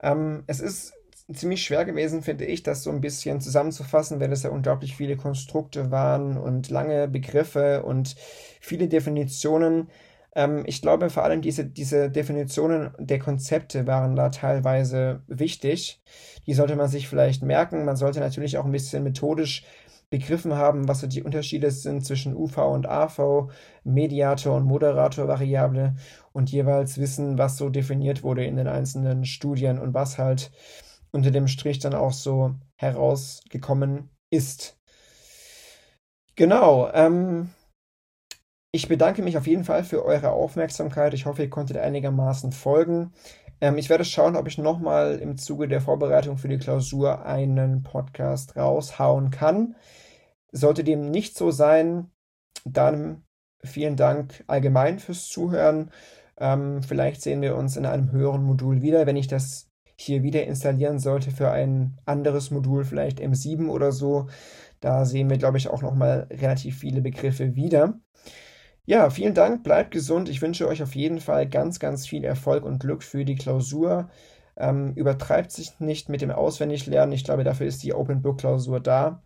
[0.00, 0.94] Ähm, es ist
[1.32, 5.16] ziemlich schwer gewesen, finde ich, das so ein bisschen zusammenzufassen, weil es ja unglaublich viele
[5.16, 8.16] Konstrukte waren und lange Begriffe und
[8.60, 9.88] viele Definitionen.
[10.34, 16.02] Ähm, ich glaube, vor allem diese, diese Definitionen der Konzepte waren da teilweise wichtig.
[16.46, 17.84] Die sollte man sich vielleicht merken.
[17.84, 19.64] Man sollte natürlich auch ein bisschen methodisch
[20.10, 23.50] begriffen haben, was so die Unterschiede sind zwischen UV und AV,
[23.84, 25.96] Mediator und Moderator-Variable
[26.32, 30.50] und jeweils wissen, was so definiert wurde in den einzelnen Studien und was halt
[31.10, 34.78] unter dem Strich dann auch so herausgekommen ist.
[36.36, 36.90] Genau.
[36.94, 37.50] Ähm,
[38.70, 41.14] ich bedanke mich auf jeden Fall für eure Aufmerksamkeit.
[41.14, 43.12] Ich hoffe, ihr konntet einigermaßen folgen.
[43.60, 47.82] Ähm, ich werde schauen, ob ich nochmal im Zuge der Vorbereitung für die Klausur einen
[47.82, 49.76] Podcast raushauen kann.
[50.52, 52.10] Sollte dem nicht so sein,
[52.64, 53.24] dann
[53.64, 55.90] vielen Dank allgemein fürs Zuhören.
[56.38, 60.44] Ähm, vielleicht sehen wir uns in einem höheren Modul wieder, wenn ich das hier wieder
[60.44, 64.28] installieren sollte für ein anderes Modul, vielleicht M7 oder so.
[64.80, 67.98] Da sehen wir, glaube ich, auch nochmal relativ viele Begriffe wieder.
[68.88, 70.30] Ja, vielen Dank, bleibt gesund.
[70.30, 74.08] Ich wünsche euch auf jeden Fall ganz, ganz viel Erfolg und Glück für die Klausur.
[74.56, 77.12] Ähm, übertreibt sich nicht mit dem Auswendiglernen.
[77.12, 79.22] Ich glaube, dafür ist die Open Book Klausur da.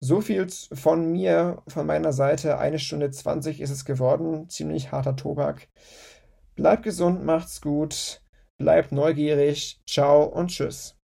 [0.00, 2.58] So viel von mir, von meiner Seite.
[2.58, 4.50] Eine Stunde 20 ist es geworden.
[4.50, 5.68] Ziemlich harter Tobak.
[6.54, 8.20] Bleibt gesund, macht's gut.
[8.58, 9.80] Bleibt neugierig.
[9.86, 10.99] Ciao und tschüss.